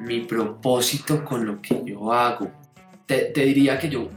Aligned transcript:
Mi 0.00 0.20
propósito 0.20 1.24
con 1.24 1.46
lo 1.46 1.60
que 1.60 1.82
yo 1.84 2.12
hago. 2.12 2.50
Te, 3.06 3.32
diría 3.34 3.78
que 3.78 3.88
yo 3.88 4.08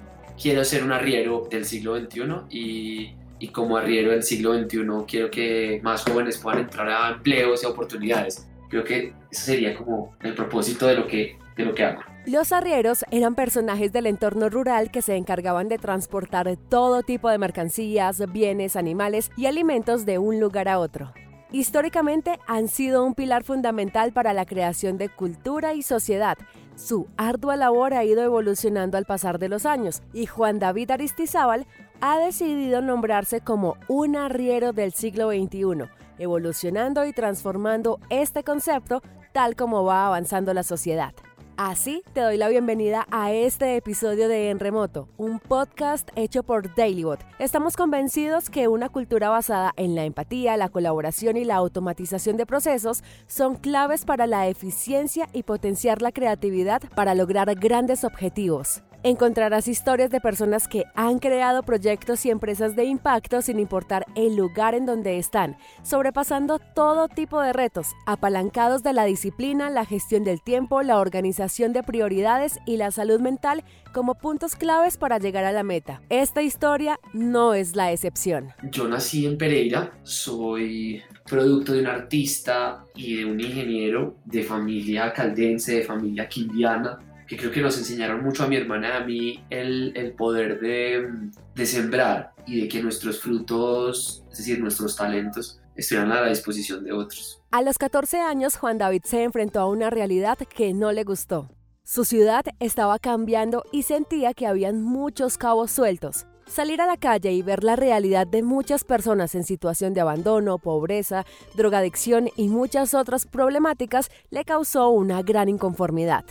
quiero 0.42 0.64
ser 0.64 0.84
un 0.84 0.92
arriero 0.92 1.48
del 1.50 1.66
siglo 1.66 1.98
XXI 1.98 2.22
y, 2.50 3.16
y, 3.40 3.48
como 3.50 3.78
arriero 3.78 4.12
del 4.12 4.24
siglo 4.24 4.54
XXI 4.54 4.80
quiero 5.08 5.30
que 5.30 5.80
más 5.84 6.04
jóvenes 6.04 6.38
puedan 6.38 6.62
entrar 6.62 6.90
a 6.90 7.10
empleos 7.10 7.64
y 7.64 7.66
oportunidades. 7.66 8.48
Creo 8.70 8.84
que 8.84 9.14
ese 9.32 9.46
sería 9.46 9.76
como 9.76 10.16
el 10.22 10.34
propósito 10.34 10.88
de 10.88 10.96
lo 10.96 11.08
que, 11.08 11.38
de 11.56 11.66
lo 11.66 11.74
que 11.74 11.84
hago. 11.84 12.02
Los 12.26 12.52
arrieros 12.52 13.06
eran 13.10 13.36
personajes 13.36 13.94
del 13.94 14.06
entorno 14.06 14.50
rural 14.50 14.92
que 14.92 15.02
se 15.02 15.16
encargaban 15.16 15.70
de 15.70 15.78
transportar 15.78 16.58
todo 16.70 17.02
tipo 17.02 17.30
de 17.30 17.38
mercancías, 17.38 18.22
bienes, 18.34 18.76
animales 18.76 19.32
y 19.38 19.46
alimentos 19.46 20.06
de 20.06 20.18
un 20.18 20.40
lugar 20.42 20.68
a 20.68 20.80
otro. 20.80 21.14
Históricamente 21.52 22.40
han 22.46 22.68
sido 22.68 23.06
un 23.06 23.14
pilar 23.14 23.44
fundamental 23.44 24.12
para 24.12 24.34
la 24.34 24.46
creación 24.46 24.98
de 24.98 25.08
cultura 25.08 25.74
y 25.74 25.82
sociedad. 25.82 26.38
Su 26.76 27.08
ardua 27.16 27.56
labor 27.56 27.94
ha 27.94 28.04
ido 28.04 28.22
evolucionando 28.22 28.98
al 28.98 29.06
pasar 29.06 29.40
de 29.40 29.48
los 29.48 29.66
años 29.66 30.02
y 30.14 30.26
Juan 30.26 30.60
David 30.60 30.92
Aristizábal 30.92 31.66
ha 32.02 32.20
decidido 32.20 32.82
nombrarse 32.82 33.40
como 33.40 33.78
un 33.88 34.18
arriero 34.18 34.74
del 34.74 34.92
siglo 34.92 35.30
XXI, 35.30 35.90
evolucionando 36.20 37.06
y 37.06 37.14
transformando 37.14 38.00
este 38.10 38.44
concepto 38.44 39.02
tal 39.32 39.56
como 39.56 39.86
va 39.86 40.06
avanzando 40.06 40.54
la 40.54 40.64
sociedad. 40.64 41.14
Así 41.58 42.04
te 42.14 42.22
doy 42.22 42.38
la 42.38 42.50
bienvenida 42.50 43.08
a 43.10 43.32
este 43.32 43.78
episodio 43.78 44.28
de 44.28 44.52
En 44.52 44.60
Remoto, 44.60 45.10
un 45.18 45.40
podcast 45.40 46.08
hecho 46.16 46.44
por 46.44 46.76
Dailybot. 46.76 47.20
Estamos 47.40 47.76
convencidos 47.76 48.52
que 48.52 48.68
una 48.68 48.90
cultura 48.90 49.30
basada 49.30 49.74
en 49.76 49.96
la 49.96 50.06
empatía, 50.06 50.56
la 50.56 50.70
colaboración 50.70 51.36
y 51.36 51.46
la 51.46 51.56
automatización 51.56 52.38
de 52.38 52.46
procesos 52.46 53.04
son 53.26 53.56
claves 53.56 54.06
para 54.06 54.28
la 54.28 54.48
eficiencia 54.48 55.30
y 55.34 55.42
potenciar 55.42 56.04
la 56.04 56.12
creatividad 56.12 56.84
para 56.94 57.16
lograr 57.16 57.56
grandes 57.56 58.04
objetivos. 58.04 58.84
Encontrarás 59.04 59.68
historias 59.68 60.10
de 60.10 60.20
personas 60.20 60.68
que 60.68 60.86
han 60.96 61.20
creado 61.20 61.62
proyectos 61.62 62.26
y 62.26 62.32
empresas 62.32 62.76
de 62.76 62.86
impacto 62.86 63.44
sin 63.44 63.60
importar 63.60 64.06
el 64.16 64.36
lugar 64.36 64.74
en 64.74 64.88
donde 64.88 65.20
están, 65.20 65.56
sobrepasando 65.84 66.58
todo 66.58 67.08
tipo 67.08 67.40
de 67.40 67.54
retos, 67.54 67.90
apalancados 68.08 68.82
de 68.82 68.94
la 68.94 69.06
disciplina, 69.06 69.70
la 69.70 69.86
gestión 69.86 70.24
del 70.24 70.42
tiempo, 70.42 70.82
la 70.82 70.98
organización 70.98 71.74
de 71.74 71.84
prioridades 71.84 72.60
y 72.66 72.78
la 72.78 72.90
salud 72.90 73.20
mental 73.22 73.64
como 73.94 74.16
puntos 74.16 74.56
claves 74.56 74.98
para 74.98 75.20
llegar 75.20 75.46
a 75.46 75.52
la 75.52 75.64
meta. 75.64 76.02
Esta 76.10 76.42
historia 76.42 77.00
no 77.14 77.54
es 77.54 77.76
la 77.76 77.92
excepción. 77.92 78.50
Yo 78.72 78.88
nací 78.88 79.28
en 79.28 79.38
Pereira, 79.38 79.92
soy 80.02 81.04
producto 81.30 81.74
de 81.74 81.82
un 81.82 81.88
artista 81.88 82.84
y 82.96 83.18
de 83.18 83.26
un 83.26 83.40
ingeniero 83.40 84.16
de 84.26 84.42
familia 84.42 85.14
caldense, 85.14 85.76
de 85.76 85.84
familia 85.84 86.28
quindiana 86.28 87.00
que 87.28 87.38
creo 87.38 87.52
que 87.52 87.62
nos 87.62 87.78
enseñaron 87.78 88.24
mucho 88.24 88.44
a 88.44 88.48
mi 88.48 88.56
hermana 88.56 88.98
a 88.98 89.00
mí 89.02 89.44
el, 89.50 89.92
el 89.96 90.14
poder 90.14 90.60
de, 90.60 91.08
de, 91.54 91.66
sembrar 91.66 92.34
y 92.46 92.62
de 92.62 92.68
que 92.68 92.82
nuestros 92.82 93.20
frutos, 93.20 94.24
es 94.32 94.38
decir, 94.38 94.60
nuestros 94.60 94.96
talentos, 94.96 95.60
estuvieran 95.76 96.12
a 96.14 96.22
la 96.22 96.30
disposición 96.30 96.84
de 96.84 96.94
otros. 96.94 97.42
A 97.52 97.62
los 97.62 97.78
14 97.78 98.22
años, 98.22 98.56
Juan 98.56 98.78
David 98.78 99.02
se 99.06 99.24
enfrentó 99.24 99.60
a 99.60 99.70
una 99.70 99.90
realidad 99.90 100.38
que 100.38 100.74
no 100.74 100.92
le 100.92 101.04
gustó. 101.04 101.50
Su 101.84 102.06
ciudad 102.06 102.46
estaba 102.60 102.98
cambiando 102.98 103.64
y 103.72 103.84
sentía 103.84 104.34
que 104.34 104.48
habían 104.48 104.82
muchos 104.82 105.38
cabos 105.38 105.72
sueltos. 105.72 106.26
Salir 106.48 106.80
a 106.82 106.86
la 106.86 106.98
calle 106.98 107.34
y 107.34 107.42
ver 107.42 107.64
la 107.64 107.76
realidad 107.76 108.26
de 108.26 108.42
muchas 108.42 108.86
personas 108.86 109.36
en 109.36 109.44
situación 109.44 109.94
de 109.94 110.00
abandono, 110.00 110.60
pobreza, 110.60 111.26
drogadicción 111.56 112.30
y 112.38 112.48
muchas 112.48 112.94
otras 112.94 113.26
problemáticas 113.26 114.10
le 114.30 114.46
causó 114.46 114.90
una 114.90 115.22
gran 115.24 115.50
inconformidad. 115.50 116.24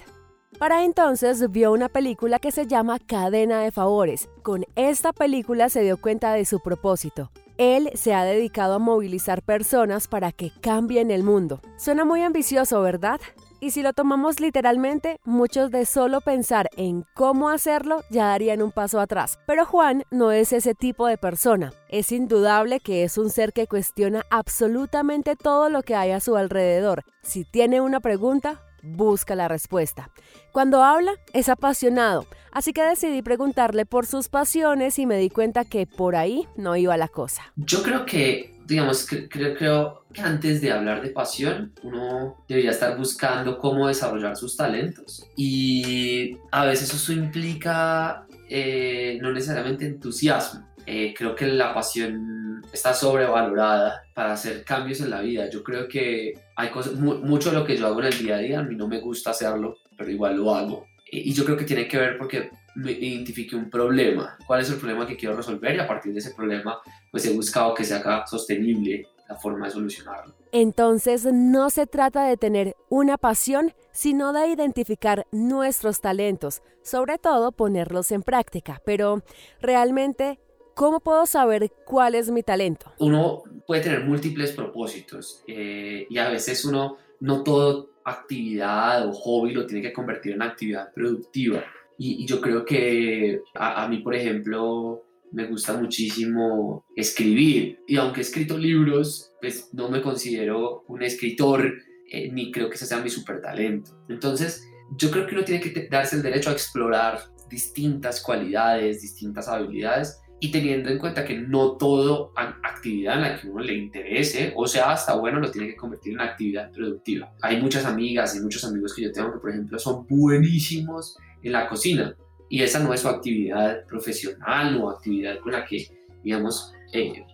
Para 0.58 0.84
entonces 0.84 1.50
vio 1.50 1.70
una 1.70 1.90
película 1.90 2.38
que 2.38 2.50
se 2.50 2.66
llama 2.66 2.98
Cadena 2.98 3.60
de 3.60 3.70
Favores. 3.70 4.30
Con 4.42 4.64
esta 4.74 5.12
película 5.12 5.68
se 5.68 5.82
dio 5.82 6.00
cuenta 6.00 6.32
de 6.32 6.46
su 6.46 6.60
propósito. 6.60 7.30
Él 7.58 7.90
se 7.94 8.14
ha 8.14 8.24
dedicado 8.24 8.74
a 8.74 8.78
movilizar 8.78 9.42
personas 9.42 10.08
para 10.08 10.32
que 10.32 10.50
cambien 10.62 11.10
el 11.10 11.22
mundo. 11.22 11.60
Suena 11.76 12.06
muy 12.06 12.22
ambicioso, 12.22 12.80
¿verdad? 12.80 13.20
Y 13.60 13.72
si 13.72 13.82
lo 13.82 13.92
tomamos 13.92 14.40
literalmente, 14.40 15.18
muchos 15.24 15.70
de 15.70 15.84
solo 15.84 16.22
pensar 16.22 16.70
en 16.78 17.04
cómo 17.14 17.50
hacerlo 17.50 18.02
ya 18.10 18.28
darían 18.28 18.62
un 18.62 18.72
paso 18.72 18.98
atrás. 18.98 19.38
Pero 19.46 19.66
Juan 19.66 20.04
no 20.10 20.32
es 20.32 20.54
ese 20.54 20.74
tipo 20.74 21.06
de 21.06 21.18
persona. 21.18 21.74
Es 21.90 22.12
indudable 22.12 22.80
que 22.80 23.04
es 23.04 23.18
un 23.18 23.28
ser 23.28 23.52
que 23.52 23.66
cuestiona 23.66 24.24
absolutamente 24.30 25.36
todo 25.36 25.68
lo 25.68 25.82
que 25.82 25.94
hay 25.94 26.12
a 26.12 26.20
su 26.20 26.36
alrededor. 26.36 27.04
Si 27.22 27.44
tiene 27.44 27.80
una 27.80 28.00
pregunta, 28.00 28.62
busca 28.82 29.34
la 29.34 29.48
respuesta. 29.48 30.10
Cuando 30.52 30.82
habla, 30.82 31.12
es 31.32 31.48
apasionado, 31.48 32.26
así 32.52 32.72
que 32.72 32.82
decidí 32.82 33.22
preguntarle 33.22 33.86
por 33.86 34.06
sus 34.06 34.28
pasiones 34.28 34.98
y 34.98 35.06
me 35.06 35.18
di 35.18 35.30
cuenta 35.30 35.64
que 35.64 35.86
por 35.86 36.16
ahí 36.16 36.46
no 36.56 36.76
iba 36.76 36.96
la 36.96 37.08
cosa. 37.08 37.52
Yo 37.56 37.82
creo 37.82 38.06
que, 38.06 38.58
digamos, 38.66 39.06
creo, 39.08 39.54
creo 39.54 40.04
que 40.12 40.20
antes 40.20 40.60
de 40.60 40.72
hablar 40.72 41.02
de 41.02 41.10
pasión, 41.10 41.72
uno 41.82 42.44
debería 42.48 42.70
estar 42.70 42.96
buscando 42.96 43.58
cómo 43.58 43.88
desarrollar 43.88 44.36
sus 44.36 44.56
talentos. 44.56 45.26
Y 45.36 46.38
a 46.50 46.64
veces 46.64 46.92
eso 46.92 47.12
implica 47.12 48.26
eh, 48.48 49.18
no 49.20 49.32
necesariamente 49.32 49.86
entusiasmo. 49.86 50.66
Eh, 50.86 51.12
creo 51.16 51.34
que 51.34 51.46
la 51.46 51.74
pasión 51.74 52.62
está 52.72 52.94
sobrevalorada 52.94 54.02
para 54.14 54.32
hacer 54.32 54.64
cambios 54.64 55.00
en 55.00 55.10
la 55.10 55.20
vida. 55.20 55.50
Yo 55.50 55.62
creo 55.62 55.88
que 55.88 56.34
hay 56.54 56.70
cosas, 56.70 56.94
mucho 56.94 57.50
de 57.50 57.56
lo 57.56 57.64
que 57.64 57.76
yo 57.76 57.86
hago 57.86 58.00
en 58.00 58.06
el 58.06 58.18
día 58.18 58.36
a 58.36 58.38
día, 58.38 58.58
a 58.60 58.62
mí 58.62 58.76
no 58.76 58.86
me 58.86 59.00
gusta 59.00 59.30
hacerlo, 59.30 59.78
pero 59.96 60.10
igual 60.10 60.36
lo 60.36 60.54
hago. 60.54 60.86
Y 61.10 61.32
yo 61.32 61.44
creo 61.44 61.56
que 61.56 61.64
tiene 61.64 61.86
que 61.86 61.98
ver 61.98 62.18
porque 62.18 62.50
me 62.76 62.92
identifique 62.92 63.56
un 63.56 63.70
problema. 63.70 64.36
¿Cuál 64.46 64.60
es 64.60 64.70
el 64.70 64.76
problema 64.76 65.06
que 65.06 65.16
quiero 65.16 65.36
resolver? 65.36 65.74
Y 65.74 65.78
a 65.78 65.86
partir 65.86 66.12
de 66.12 66.18
ese 66.18 66.34
problema, 66.34 66.78
pues 67.10 67.24
he 67.26 67.32
buscado 67.32 67.74
que 67.74 67.84
se 67.84 67.94
haga 67.94 68.26
sostenible 68.26 69.06
la 69.28 69.36
forma 69.36 69.66
de 69.66 69.72
solucionarlo. 69.72 70.34
Entonces, 70.52 71.24
no 71.24 71.70
se 71.70 71.86
trata 71.86 72.26
de 72.26 72.36
tener 72.36 72.76
una 72.88 73.18
pasión, 73.18 73.72
sino 73.92 74.32
de 74.32 74.48
identificar 74.48 75.26
nuestros 75.32 76.00
talentos, 76.00 76.62
sobre 76.82 77.18
todo 77.18 77.52
ponerlos 77.52 78.12
en 78.12 78.22
práctica. 78.22 78.80
Pero, 78.84 79.22
¿realmente 79.60 80.38
¿Cómo 80.76 81.00
puedo 81.00 81.24
saber 81.24 81.72
cuál 81.86 82.14
es 82.14 82.30
mi 82.30 82.42
talento? 82.42 82.92
Uno 82.98 83.44
puede 83.66 83.80
tener 83.80 84.04
múltiples 84.04 84.52
propósitos 84.52 85.42
eh, 85.46 86.06
y 86.10 86.18
a 86.18 86.28
veces 86.28 86.66
uno 86.66 86.98
no 87.20 87.42
todo 87.42 87.92
actividad 88.04 89.08
o 89.08 89.12
hobby 89.14 89.54
lo 89.54 89.64
tiene 89.64 89.80
que 89.80 89.94
convertir 89.94 90.34
en 90.34 90.42
actividad 90.42 90.92
productiva. 90.92 91.64
Y, 91.96 92.26
yo 92.26 92.42
creo 92.42 92.66
que 92.66 93.40
a, 93.54 93.88
mí, 93.88 94.00
por 94.00 94.14
ejemplo, 94.14 95.02
me 95.32 95.46
gusta 95.46 95.72
muchísimo 95.72 96.84
escribir 96.94 97.80
y 97.86 97.96
aunque 97.96 98.20
he 98.20 98.24
escrito 98.24 98.58
libros, 98.58 99.32
pues 99.40 99.70
no 99.72 99.88
me 99.88 100.02
considero 100.02 100.84
un 100.88 101.02
escritor 101.02 101.72
eh, 102.12 102.30
ni 102.30 102.52
creo 102.52 102.68
que 102.68 102.74
ese 102.74 102.84
sea 102.84 103.00
mi 103.00 103.08
super 103.08 103.40
talento. 103.40 103.92
Entonces, 104.10 104.68
yo 104.98 105.10
creo 105.10 105.26
que 105.26 105.36
uno 105.36 105.44
tiene 105.44 105.62
que 105.62 105.88
darse 105.90 106.16
el 106.16 106.22
derecho 106.22 106.50
a 106.50 106.52
explorar 106.52 107.18
distintas 107.48 108.22
cualidades, 108.22 109.00
distintas 109.00 109.48
habilidades 109.48 110.20
y 110.38 110.50
teniendo 110.50 110.90
en 110.90 110.98
cuenta 110.98 111.24
que 111.24 111.38
no 111.38 111.72
todo 111.72 112.32
actividad 112.36 113.16
en 113.16 113.22
la 113.22 113.40
que 113.40 113.48
uno 113.48 113.62
le 113.62 113.74
interese 113.74 114.52
o 114.54 114.66
sea 114.66 114.92
hasta 114.92 115.14
bueno 115.14 115.40
lo 115.40 115.50
tiene 115.50 115.68
que 115.68 115.76
convertir 115.76 116.12
en 116.12 116.20
actividad 116.20 116.70
productiva. 116.72 117.32
Hay 117.42 117.60
muchas 117.60 117.86
amigas 117.86 118.36
y 118.36 118.40
muchos 118.40 118.64
amigos 118.64 118.94
que 118.94 119.02
yo 119.02 119.12
tengo 119.12 119.32
que 119.32 119.38
por 119.38 119.50
ejemplo 119.50 119.78
son 119.78 120.06
buenísimos 120.06 121.16
en 121.42 121.52
la 121.52 121.68
cocina 121.68 122.14
y 122.48 122.62
esa 122.62 122.78
no 122.78 122.92
es 122.92 123.00
su 123.00 123.08
actividad 123.08 123.84
profesional 123.86 124.80
o 124.80 124.90
actividad 124.90 125.38
con 125.40 125.52
la 125.52 125.64
que 125.64 125.88
digamos 126.22 126.72
eh, 126.92 127.24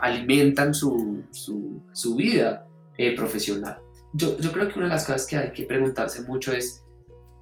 alimentan 0.00 0.74
su, 0.74 1.22
su, 1.30 2.14
vida 2.16 2.66
eh, 2.96 3.14
profesional. 3.16 3.78
Yo, 4.12 4.38
yo 4.38 4.52
creo 4.52 4.68
que 4.68 4.78
una 4.78 4.88
de 4.88 4.94
las 4.94 5.06
cosas 5.06 5.26
que 5.26 5.36
hay 5.36 5.52
que 5.52 5.64
preguntarse 5.64 6.22
mucho 6.22 6.52
es 6.52 6.84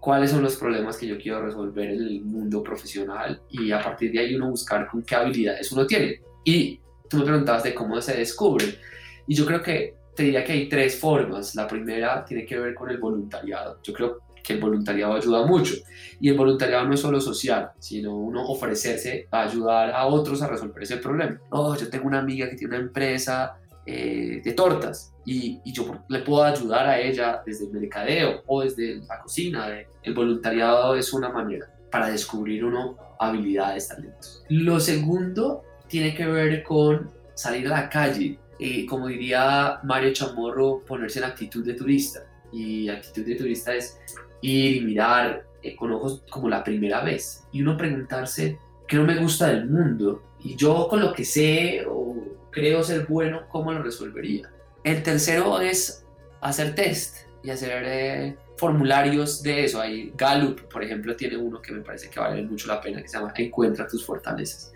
cuáles 0.00 0.30
son 0.30 0.42
los 0.42 0.56
problemas 0.56 0.96
que 0.96 1.06
yo 1.06 1.18
quiero 1.18 1.44
resolver 1.44 1.90
en 1.90 2.02
el 2.02 2.22
mundo 2.22 2.62
profesional 2.62 3.40
y 3.50 3.72
a 3.72 3.80
partir 3.80 4.12
de 4.12 4.20
ahí 4.20 4.34
uno 4.34 4.50
buscar 4.50 4.86
con 4.86 5.02
qué 5.02 5.14
habilidades 5.14 5.72
uno 5.72 5.86
tiene. 5.86 6.20
Y 6.44 6.80
tú 7.08 7.18
me 7.18 7.24
preguntabas 7.24 7.64
de 7.64 7.74
cómo 7.74 8.00
se 8.00 8.16
descubre. 8.16 8.78
Y 9.26 9.34
yo 9.34 9.44
creo 9.44 9.62
que 9.62 9.94
te 10.14 10.22
diría 10.22 10.44
que 10.44 10.52
hay 10.52 10.68
tres 10.68 10.98
formas. 10.98 11.54
La 11.54 11.66
primera 11.66 12.24
tiene 12.24 12.44
que 12.44 12.58
ver 12.58 12.74
con 12.74 12.90
el 12.90 12.98
voluntariado. 12.98 13.80
Yo 13.82 13.92
creo 13.92 14.20
que 14.42 14.52
el 14.52 14.60
voluntariado 14.60 15.14
ayuda 15.14 15.44
mucho. 15.44 15.74
Y 16.20 16.28
el 16.28 16.36
voluntariado 16.36 16.86
no 16.86 16.94
es 16.94 17.00
solo 17.00 17.20
social, 17.20 17.70
sino 17.78 18.16
uno 18.16 18.46
ofrecerse 18.46 19.26
a 19.30 19.42
ayudar 19.42 19.90
a 19.90 20.06
otros 20.06 20.40
a 20.42 20.46
resolver 20.46 20.82
ese 20.82 20.98
problema. 20.98 21.40
Oh, 21.50 21.76
yo 21.76 21.88
tengo 21.90 22.06
una 22.06 22.20
amiga 22.20 22.48
que 22.48 22.56
tiene 22.56 22.76
una 22.76 22.84
empresa 22.84 23.58
eh, 23.84 24.40
de 24.42 24.52
tortas 24.52 25.15
y, 25.26 25.60
yo 25.72 26.04
le 26.08 26.20
puedo 26.20 26.44
ayudar 26.44 26.86
a 26.86 27.00
ella 27.00 27.42
desde 27.44 27.66
el 27.66 27.72
mercadeo 27.72 28.42
o 28.46 28.62
desde 28.62 29.00
la 29.06 29.20
cocina. 29.20 29.68
El 30.02 30.14
voluntariado 30.14 30.94
es 30.94 31.12
una 31.12 31.28
manera 31.28 31.68
para 31.90 32.08
descubrir 32.08 32.64
uno 32.64 32.96
habilidades, 33.18 33.88
talentos. 33.88 34.44
Lo 34.48 34.78
segundo 34.78 35.64
tiene 35.88 36.14
que 36.14 36.26
ver 36.26 36.62
con 36.62 37.10
salir 37.34 37.66
a 37.66 37.70
la 37.70 37.88
calle, 37.88 38.38
eh, 38.58 38.86
como 38.86 39.08
diría 39.08 39.80
Mario 39.82 40.12
Chamorro, 40.12 40.82
ponerse 40.86 41.18
en 41.18 41.24
actitud 41.26 41.64
de 41.64 41.74
turista. 41.74 42.20
y 42.52 42.88
actitud 42.88 43.24
de 43.26 43.34
turista 43.34 43.74
es 43.74 43.98
ir 44.40 44.76
y 44.76 44.80
mirar 44.82 45.44
eh, 45.62 45.74
con 45.74 45.92
ojos 45.92 46.22
como 46.30 46.48
la 46.48 46.62
primera 46.62 47.02
vez 47.02 47.44
y 47.50 47.60
uno 47.60 47.76
preguntarse 47.76 48.58
qué 48.86 48.96
no 48.96 49.02
me 49.02 49.16
gusta 49.16 49.48
del 49.48 49.68
mundo 49.68 50.22
y 50.44 50.54
yo 50.54 50.86
con 50.88 51.00
lo 51.00 51.12
que 51.12 51.24
sé 51.24 51.84
o 51.88 52.14
creo 52.50 52.84
ser 52.84 53.06
bueno, 53.08 53.42
¿cómo 53.50 53.72
lo 53.72 53.82
resolvería? 53.82 54.48
El 54.86 55.02
tercero 55.02 55.60
es 55.60 56.06
hacer 56.40 56.76
test 56.76 57.26
y 57.42 57.50
hacer 57.50 57.82
eh, 57.84 58.36
formularios 58.56 59.42
de 59.42 59.64
eso. 59.64 59.80
Hay 59.80 60.12
Gallup, 60.16 60.60
por 60.68 60.84
ejemplo, 60.84 61.16
tiene 61.16 61.36
uno 61.36 61.60
que 61.60 61.72
me 61.72 61.80
parece 61.80 62.08
que 62.08 62.20
vale 62.20 62.40
mucho 62.44 62.68
la 62.68 62.80
pena, 62.80 63.02
que 63.02 63.08
se 63.08 63.18
llama 63.18 63.34
Encuentra 63.36 63.88
tus 63.88 64.06
fortalezas 64.06 64.72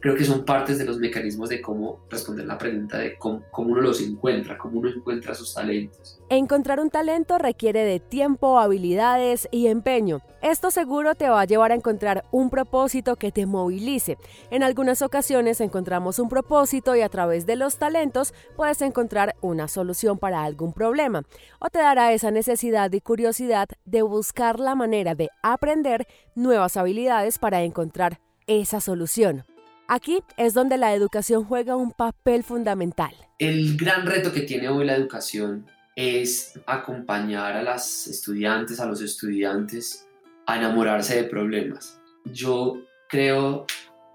creo 0.00 0.16
que 0.16 0.24
son 0.24 0.44
partes 0.44 0.78
de 0.78 0.84
los 0.84 0.98
mecanismos 0.98 1.48
de 1.50 1.60
cómo 1.60 2.00
responder 2.08 2.46
la 2.46 2.56
pregunta 2.56 2.98
de 2.98 3.16
cómo, 3.16 3.42
uno 3.58 3.80
los 3.80 4.00
encuentra, 4.00 4.56
cómo 4.56 4.80
uno 4.80 4.88
encuentra 4.88 5.34
sus 5.34 5.54
talentos. 5.54 6.18
Encontrar 6.30 6.80
un 6.80 6.90
talento 6.90 7.38
requiere 7.38 7.84
de 7.84 8.00
tiempo, 8.00 8.58
habilidades 8.58 9.48
y 9.50 9.66
empeño. 9.66 10.20
Esto 10.42 10.70
seguro 10.70 11.14
te 11.14 11.28
va 11.28 11.42
a 11.42 11.44
llevar 11.44 11.72
a 11.72 11.74
encontrar 11.74 12.24
un 12.30 12.48
propósito 12.48 13.16
que 13.16 13.30
te 13.30 13.44
movilice. 13.44 14.16
En 14.50 14.62
algunas 14.62 15.02
ocasiones 15.02 15.60
encontramos 15.60 16.18
un 16.18 16.30
propósito 16.30 16.96
y 16.96 17.02
a 17.02 17.08
través 17.10 17.44
de 17.44 17.56
los 17.56 17.76
talentos 17.76 18.32
puedes 18.56 18.80
encontrar 18.80 19.36
una 19.42 19.68
solución 19.68 20.18
para 20.18 20.44
algún 20.44 20.72
problema 20.72 21.22
o 21.58 21.68
te 21.68 21.78
dará 21.78 22.12
esa 22.12 22.30
necesidad 22.30 22.90
y 22.92 23.00
curiosidad 23.00 23.68
de 23.84 24.02
buscar 24.02 24.60
la 24.60 24.74
manera 24.74 25.14
de 25.14 25.28
aprender 25.42 26.06
nuevas 26.34 26.78
habilidades 26.78 27.38
para 27.38 27.62
encontrar 27.62 28.20
esa 28.46 28.80
solución. 28.80 29.44
Aquí 29.92 30.22
es 30.36 30.54
donde 30.54 30.78
la 30.78 30.94
educación 30.94 31.42
juega 31.42 31.74
un 31.74 31.90
papel 31.90 32.44
fundamental. 32.44 33.10
El 33.40 33.76
gran 33.76 34.06
reto 34.06 34.32
que 34.32 34.42
tiene 34.42 34.68
hoy 34.68 34.84
la 34.84 34.94
educación 34.94 35.66
es 35.96 36.52
acompañar 36.64 37.56
a 37.56 37.62
las 37.64 38.06
estudiantes, 38.06 38.78
a 38.78 38.86
los 38.86 39.02
estudiantes 39.02 40.06
a 40.46 40.58
enamorarse 40.58 41.16
de 41.16 41.24
problemas. 41.24 42.00
Yo 42.24 42.84
creo 43.08 43.66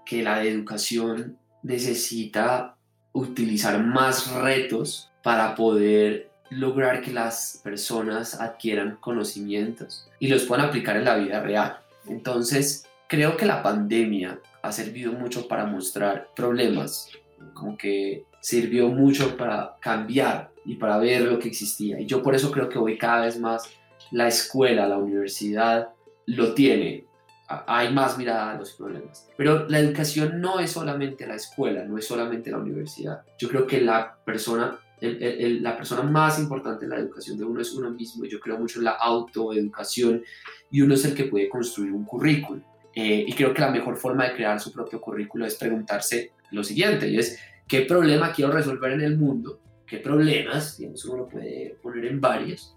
que 0.06 0.22
la 0.22 0.42
educación 0.44 1.36
necesita 1.62 2.78
utilizar 3.12 3.84
más 3.84 4.32
retos 4.32 5.10
para 5.22 5.54
poder 5.54 6.30
lograr 6.48 7.02
que 7.02 7.12
las 7.12 7.60
personas 7.62 8.40
adquieran 8.40 8.96
conocimientos 8.96 10.08
y 10.20 10.28
los 10.28 10.44
puedan 10.44 10.64
aplicar 10.64 10.96
en 10.96 11.04
la 11.04 11.16
vida 11.16 11.40
real. 11.40 11.80
Entonces, 12.06 12.86
creo 13.08 13.36
que 13.36 13.44
la 13.44 13.62
pandemia 13.62 14.40
ha 14.66 14.72
servido 14.72 15.12
mucho 15.12 15.46
para 15.48 15.64
mostrar 15.64 16.30
problemas, 16.34 17.10
como 17.54 17.76
que 17.76 18.24
sirvió 18.40 18.88
mucho 18.88 19.36
para 19.36 19.76
cambiar 19.80 20.50
y 20.64 20.76
para 20.76 20.98
ver 20.98 21.22
lo 21.22 21.38
que 21.38 21.48
existía. 21.48 22.00
Y 22.00 22.06
yo 22.06 22.22
por 22.22 22.34
eso 22.34 22.50
creo 22.50 22.68
que 22.68 22.78
hoy 22.78 22.98
cada 22.98 23.24
vez 23.24 23.38
más 23.38 23.68
la 24.10 24.28
escuela, 24.28 24.86
la 24.86 24.98
universidad 24.98 25.90
lo 26.26 26.54
tiene. 26.54 27.06
Hay 27.48 27.92
más 27.92 28.18
mirada 28.18 28.52
a 28.52 28.58
los 28.58 28.72
problemas. 28.72 29.28
Pero 29.36 29.68
la 29.68 29.78
educación 29.78 30.40
no 30.40 30.58
es 30.58 30.72
solamente 30.72 31.26
la 31.26 31.36
escuela, 31.36 31.84
no 31.84 31.96
es 31.96 32.06
solamente 32.06 32.50
la 32.50 32.58
universidad. 32.58 33.22
Yo 33.38 33.48
creo 33.48 33.66
que 33.66 33.80
la 33.80 34.16
persona, 34.24 34.78
la 35.00 35.76
persona 35.76 36.02
más 36.02 36.40
importante 36.40 36.84
en 36.84 36.90
la 36.90 36.98
educación 36.98 37.38
de 37.38 37.44
uno 37.44 37.60
es 37.60 37.72
uno 37.72 37.90
mismo. 37.90 38.24
Yo 38.24 38.40
creo 38.40 38.58
mucho 38.58 38.80
en 38.80 38.86
la 38.86 38.92
autoeducación 38.92 40.24
y 40.70 40.80
uno 40.80 40.94
es 40.94 41.04
el 41.04 41.14
que 41.14 41.24
puede 41.24 41.48
construir 41.48 41.92
un 41.92 42.04
currículum. 42.04 42.62
Eh, 42.98 43.26
y 43.28 43.32
creo 43.34 43.52
que 43.52 43.60
la 43.60 43.70
mejor 43.70 43.98
forma 43.98 44.24
de 44.24 44.34
crear 44.34 44.58
su 44.58 44.72
propio 44.72 45.02
currículo 45.02 45.44
es 45.44 45.54
preguntarse 45.56 46.32
lo 46.50 46.64
siguiente, 46.64 47.06
y 47.06 47.18
es, 47.18 47.38
¿qué 47.68 47.82
problema 47.82 48.32
quiero 48.32 48.50
resolver 48.50 48.92
en 48.92 49.02
el 49.02 49.18
mundo? 49.18 49.60
¿Qué 49.86 49.98
problemas? 49.98 50.80
Eso 50.80 51.12
uno 51.12 51.24
lo 51.24 51.28
puede 51.28 51.76
poner 51.82 52.06
en 52.06 52.22
varios. 52.22 52.74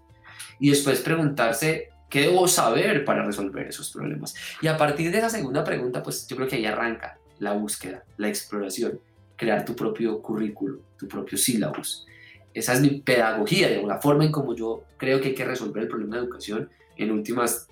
Y 0.58 0.68
después 0.68 1.00
preguntarse, 1.00 1.88
¿qué 2.10 2.20
debo 2.20 2.46
saber 2.46 3.02
para 3.02 3.24
resolver 3.24 3.68
esos 3.68 3.90
problemas? 3.90 4.34
Y 4.60 4.66
a 4.66 4.76
partir 4.76 5.10
de 5.10 5.18
esa 5.18 5.30
segunda 5.30 5.64
pregunta, 5.64 6.02
pues 6.02 6.26
yo 6.28 6.36
creo 6.36 6.48
que 6.48 6.56
ahí 6.56 6.66
arranca 6.66 7.18
la 7.38 7.54
búsqueda, 7.54 8.04
la 8.18 8.28
exploración, 8.28 9.00
crear 9.36 9.64
tu 9.64 9.74
propio 9.74 10.20
currículo, 10.20 10.82
tu 10.98 11.08
propio 11.08 11.38
sílabus. 11.38 12.06
Esa 12.52 12.74
es 12.74 12.82
mi 12.82 13.00
pedagogía, 13.00 13.68
digamos, 13.68 13.88
la 13.88 14.02
forma 14.02 14.26
en 14.26 14.32
como 14.32 14.54
yo 14.54 14.84
creo 14.98 15.18
que 15.18 15.28
hay 15.28 15.34
que 15.34 15.46
resolver 15.46 15.84
el 15.84 15.88
problema 15.88 16.16
de 16.16 16.24
educación. 16.24 16.68
En 16.98 17.10
últimas, 17.10 17.69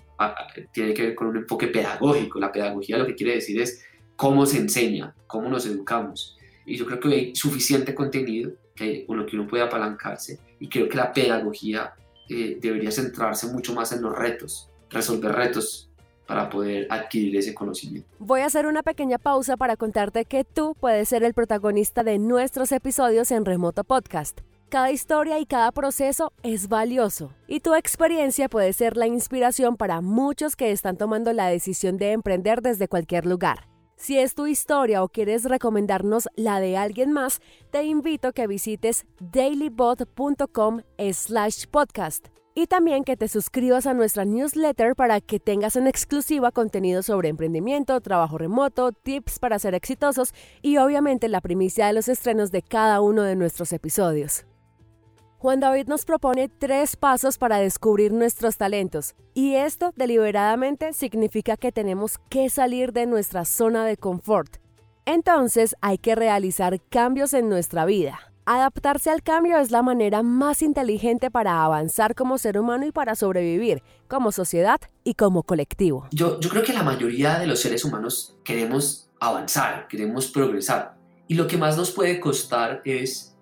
tiene 0.71 0.93
que 0.93 1.01
ver 1.03 1.15
con 1.15 1.27
un 1.27 1.37
enfoque 1.37 1.67
pedagógico. 1.67 2.39
La 2.39 2.51
pedagogía 2.51 2.97
lo 2.97 3.05
que 3.05 3.15
quiere 3.15 3.35
decir 3.35 3.61
es 3.61 3.83
cómo 4.15 4.45
se 4.45 4.57
enseña, 4.57 5.15
cómo 5.27 5.49
nos 5.49 5.65
educamos. 5.65 6.37
Y 6.65 6.75
yo 6.75 6.85
creo 6.85 6.99
que 6.99 7.07
hay 7.07 7.35
suficiente 7.35 7.95
contenido 7.95 8.51
que, 8.75 9.05
con 9.05 9.17
lo 9.17 9.25
que 9.25 9.35
uno 9.35 9.47
puede 9.47 9.63
apalancarse 9.63 10.39
y 10.59 10.67
creo 10.67 10.87
que 10.87 10.97
la 10.97 11.11
pedagogía 11.11 11.93
eh, 12.29 12.57
debería 12.61 12.91
centrarse 12.91 13.47
mucho 13.47 13.73
más 13.73 13.91
en 13.91 14.01
los 14.01 14.15
retos, 14.15 14.69
resolver 14.89 15.31
retos 15.31 15.89
para 16.27 16.47
poder 16.47 16.85
adquirir 16.91 17.37
ese 17.37 17.55
conocimiento. 17.55 18.07
Voy 18.19 18.41
a 18.41 18.45
hacer 18.45 18.67
una 18.67 18.83
pequeña 18.83 19.17
pausa 19.17 19.57
para 19.57 19.75
contarte 19.75 20.25
que 20.25 20.43
tú 20.43 20.75
puedes 20.79 21.09
ser 21.09 21.23
el 21.23 21.33
protagonista 21.33 22.03
de 22.03 22.19
nuestros 22.19 22.71
episodios 22.71 23.31
en 23.31 23.45
Remoto 23.45 23.83
Podcast. 23.83 24.41
Cada 24.69 24.91
historia 24.91 25.39
y 25.39 25.47
cada 25.47 25.71
proceso 25.71 26.31
es 26.43 26.67
valioso 26.67 27.31
y 27.47 27.61
tu 27.61 27.73
experiencia 27.73 28.49
puede 28.49 28.71
ser 28.73 28.97
la 28.97 29.07
inspiración 29.07 29.77
para 29.77 29.99
muchos 30.01 30.55
que 30.55 30.71
están 30.71 30.95
tomando 30.95 31.33
la 31.33 31.47
decisión 31.47 31.97
de 31.97 32.11
emprender 32.11 32.61
desde 32.61 32.87
cualquier 32.87 33.25
lugar. 33.25 33.67
Si 33.95 34.19
es 34.19 34.35
tu 34.35 34.45
historia 34.45 35.01
o 35.01 35.09
quieres 35.09 35.45
recomendarnos 35.45 36.29
la 36.35 36.59
de 36.59 36.77
alguien 36.77 37.11
más, 37.11 37.41
te 37.71 37.83
invito 37.83 38.27
a 38.27 38.31
que 38.31 38.45
visites 38.45 39.07
dailybot.com 39.19 40.81
slash 41.13 41.65
podcast 41.65 42.27
y 42.53 42.67
también 42.67 43.03
que 43.03 43.17
te 43.17 43.27
suscribas 43.27 43.87
a 43.87 43.95
nuestra 43.95 44.23
newsletter 44.23 44.95
para 44.95 45.19
que 45.19 45.39
tengas 45.39 45.77
en 45.77 45.87
exclusiva 45.87 46.51
contenido 46.51 47.01
sobre 47.01 47.29
emprendimiento, 47.29 47.99
trabajo 48.01 48.37
remoto, 48.37 48.91
tips 48.91 49.39
para 49.39 49.57
ser 49.57 49.73
exitosos 49.73 50.31
y 50.61 50.77
obviamente 50.77 51.27
la 51.27 51.41
primicia 51.41 51.87
de 51.87 51.93
los 51.93 52.07
estrenos 52.07 52.51
de 52.51 52.61
cada 52.61 53.01
uno 53.01 53.23
de 53.23 53.35
nuestros 53.35 53.73
episodios. 53.73 54.45
Juan 55.41 55.61
David 55.61 55.87
nos 55.87 56.03
propone 56.03 56.49
tres 56.49 56.97
pasos 56.97 57.37
para 57.37 57.59
descubrir 57.59 58.11
nuestros 58.11 58.57
talentos 58.57 59.15
y 59.33 59.55
esto 59.55 59.93
deliberadamente 59.95 60.91
significa 60.91 61.55
que 61.55 61.71
tenemos 61.71 62.17
que 62.29 62.49
salir 62.49 62.91
de 62.91 63.05
nuestra 63.05 63.45
zona 63.45 63.85
de 63.85 63.95
confort. 63.95 64.57
Entonces 65.05 65.77
hay 65.79 65.97
que 65.97 66.15
realizar 66.15 66.81
cambios 66.89 67.33
en 67.33 67.47
nuestra 67.47 67.85
vida. 67.85 68.19
Adaptarse 68.43 69.11
al 69.11 69.23
cambio 69.23 69.59
es 69.59 69.71
la 69.71 69.81
manera 69.81 70.23
más 70.23 70.61
inteligente 70.61 71.31
para 71.31 71.63
avanzar 71.63 72.15
como 72.15 72.37
ser 72.37 72.59
humano 72.59 72.85
y 72.85 72.91
para 72.91 73.15
sobrevivir 73.15 73.81
como 74.09 74.33
sociedad 74.33 74.81
y 75.05 75.13
como 75.13 75.43
colectivo. 75.43 76.05
Yo, 76.11 76.37
creo 76.41 76.63
que 76.63 76.73
la 76.73 76.83
mayoría 76.83 77.39
de 77.39 77.47
los 77.47 77.61
seres 77.61 77.85
humanos 77.85 78.35
queremos 78.43 79.09
avanzar, 79.21 79.87
queremos 79.87 80.27
progresar 80.27 80.97
y 81.29 81.35
lo 81.35 81.47
que 81.47 81.55
más 81.57 81.77
nos 81.77 81.91
puede 81.91 82.19
costar 82.19 82.81
es 82.83 83.37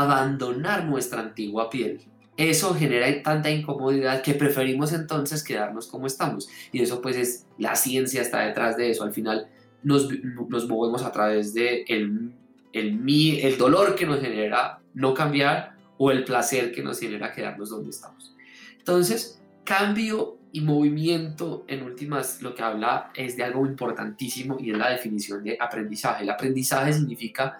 abandonar 0.00 0.84
nuestra 0.86 1.20
antigua 1.20 1.68
piel. 1.68 2.00
Eso 2.36 2.74
genera 2.74 3.22
tanta 3.22 3.50
incomodidad 3.50 4.22
que 4.22 4.34
preferimos 4.34 4.92
entonces 4.92 5.44
quedarnos 5.44 5.86
como 5.86 6.06
estamos. 6.06 6.48
Y 6.72 6.80
eso 6.80 7.02
pues 7.02 7.16
es, 7.16 7.46
la 7.58 7.76
ciencia 7.76 8.22
está 8.22 8.40
detrás 8.40 8.76
de 8.76 8.90
eso. 8.90 9.04
Al 9.04 9.12
final 9.12 9.48
nos, 9.82 10.08
nos 10.48 10.66
movemos 10.66 11.02
a 11.02 11.12
través 11.12 11.52
de 11.52 11.84
el, 11.88 12.32
el, 12.72 13.04
el 13.06 13.58
dolor 13.58 13.94
que 13.94 14.06
nos 14.06 14.20
genera 14.20 14.80
no 14.94 15.12
cambiar 15.12 15.76
o 15.98 16.10
el 16.10 16.24
placer 16.24 16.72
que 16.72 16.82
nos 16.82 16.98
genera 16.98 17.30
quedarnos 17.30 17.70
donde 17.70 17.90
estamos. 17.90 18.34
Entonces, 18.78 19.42
cambio 19.62 20.38
y 20.52 20.60
movimiento, 20.62 21.64
en 21.68 21.82
últimas, 21.82 22.42
lo 22.42 22.54
que 22.54 22.62
habla 22.62 23.10
es 23.14 23.36
de 23.36 23.44
algo 23.44 23.66
importantísimo 23.66 24.56
y 24.58 24.70
es 24.70 24.78
la 24.78 24.90
definición 24.90 25.44
de 25.44 25.56
aprendizaje. 25.60 26.24
El 26.24 26.30
aprendizaje 26.30 26.92
significa 26.92 27.58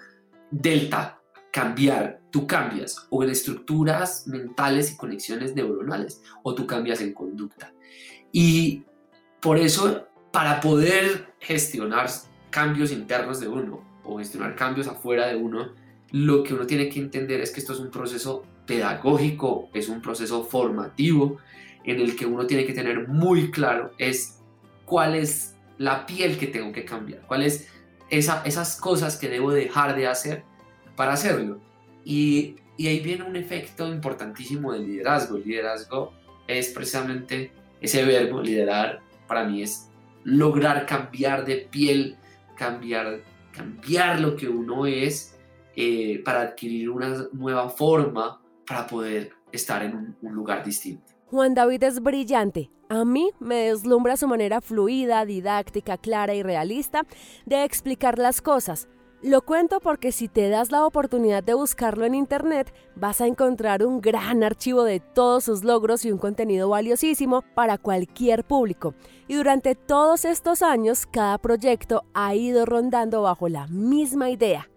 delta, 0.51 1.22
cambiar, 1.52 2.21
tú 2.30 2.47
cambias 2.47 3.06
o 3.11 3.23
en 3.23 3.30
estructuras 3.30 4.26
mentales 4.26 4.90
y 4.90 4.97
conexiones 4.97 5.54
neuronales 5.54 6.23
o 6.42 6.54
tú 6.54 6.66
cambias 6.66 7.00
en 7.02 7.12
conducta. 7.12 7.73
Y 8.32 8.85
por 9.40 9.59
eso, 9.59 10.09
para 10.32 10.61
poder 10.61 11.35
gestionar 11.38 12.09
cambios 12.50 12.90
internos 12.90 13.38
de 13.38 13.49
uno 13.49 13.85
o 14.02 14.18
gestionar 14.18 14.56
cambios 14.56 14.88
afuera 14.88 15.26
de 15.26 15.37
uno, 15.37 15.75
lo 16.11 16.42
que 16.42 16.54
uno 16.54 16.66
tiene 16.66 16.88
que 16.88 16.99
entender 16.99 17.40
es 17.40 17.50
que 17.50 17.61
esto 17.61 17.75
es 17.75 17.80
un 17.80 17.90
proceso 17.90 18.44
pedagógico, 18.66 19.68
es 19.75 19.88
un 19.88 20.00
proceso 20.00 20.44
formativo 20.44 21.37
en 21.85 22.00
el 22.00 22.16
que 22.16 22.25
uno 22.25 22.47
tiene 22.47 22.64
que 22.64 22.73
tener 22.73 23.09
muy 23.09 23.50
claro 23.50 23.92
es 23.99 24.38
cuál 24.87 25.16
es 25.16 25.56
la 25.76 26.06
piel 26.06 26.38
que 26.38 26.47
tengo 26.47 26.73
que 26.73 26.85
cambiar, 26.85 27.26
cuáles 27.26 27.68
esa, 28.09 28.42
esas 28.44 28.80
cosas 28.80 29.16
que 29.16 29.28
debo 29.28 29.52
dejar 29.52 29.97
de 29.97 30.06
hacer 30.06 30.44
para 30.96 31.12
hacerlo. 31.12 31.58
Y, 32.04 32.56
y 32.76 32.88
ahí 32.88 33.00
viene 33.00 33.25
un 33.25 33.37
efecto 33.37 33.88
importantísimo 33.88 34.72
del 34.72 34.87
liderazgo. 34.87 35.37
El 35.37 35.44
liderazgo 35.44 36.12
es 36.46 36.68
precisamente 36.68 37.52
ese 37.80 38.04
verbo, 38.04 38.40
liderar, 38.40 39.00
para 39.26 39.44
mí 39.44 39.62
es 39.62 39.88
lograr 40.25 40.87
cambiar 40.87 41.44
de 41.44 41.56
piel, 41.56 42.16
cambiar, 42.56 43.22
cambiar 43.50 44.20
lo 44.20 44.37
que 44.37 44.49
uno 44.49 44.87
es 44.87 45.37
eh, 45.75 46.22
para 46.25 46.42
adquirir 46.42 46.90
una 46.90 47.26
nueva 47.32 47.68
forma, 47.70 48.40
para 48.66 48.87
poder 48.87 49.32
estar 49.50 49.82
en 49.82 50.16
un 50.20 50.32
lugar 50.32 50.64
distinto. 50.64 51.12
Juan 51.26 51.54
David 51.54 51.82
es 51.84 52.00
brillante. 52.00 52.70
A 52.90 53.06
mí 53.06 53.30
me 53.40 53.68
deslumbra 53.68 54.18
su 54.18 54.28
manera 54.28 54.61
fluida, 54.61 55.25
didáctica, 55.25 55.96
clara 55.96 56.34
y 56.34 56.42
realista 56.42 57.06
de 57.46 57.64
explicar 57.64 58.18
las 58.18 58.42
cosas. 58.42 58.87
Lo 59.23 59.43
cuento 59.43 59.79
porque 59.79 60.11
si 60.11 60.26
te 60.26 60.49
das 60.49 60.73
la 60.73 60.85
oportunidad 60.85 61.45
de 61.45 61.55
buscarlo 61.55 62.05
en 62.05 62.17
internet, 62.17 62.75
vas 62.97 63.21
a 63.21 63.29
encontrar 63.29 63.87
un 63.87 64.00
gran 64.00 64.43
archivo 64.43 64.83
de 64.83 64.99
todos 64.99 65.45
sus 65.45 65.62
logros 65.62 66.05
y 66.05 66.11
un 66.11 66.19
contenido 66.19 66.69
valiosísimo 66.69 67.43
para 67.55 67.79
cualquier 67.79 68.43
público. 68.43 68.97
Y 69.29 69.37
durante 69.37 69.76
todos 69.76 70.25
estos 70.25 70.61
años, 70.62 71.07
cada 71.07 71.38
proyecto 71.38 72.02
ha 72.14 72.35
ido 72.35 72.67
rondando 72.67 73.23
bajo 73.23 73.49
la 73.49 73.69
misma 73.69 74.29
idea, 74.29 74.69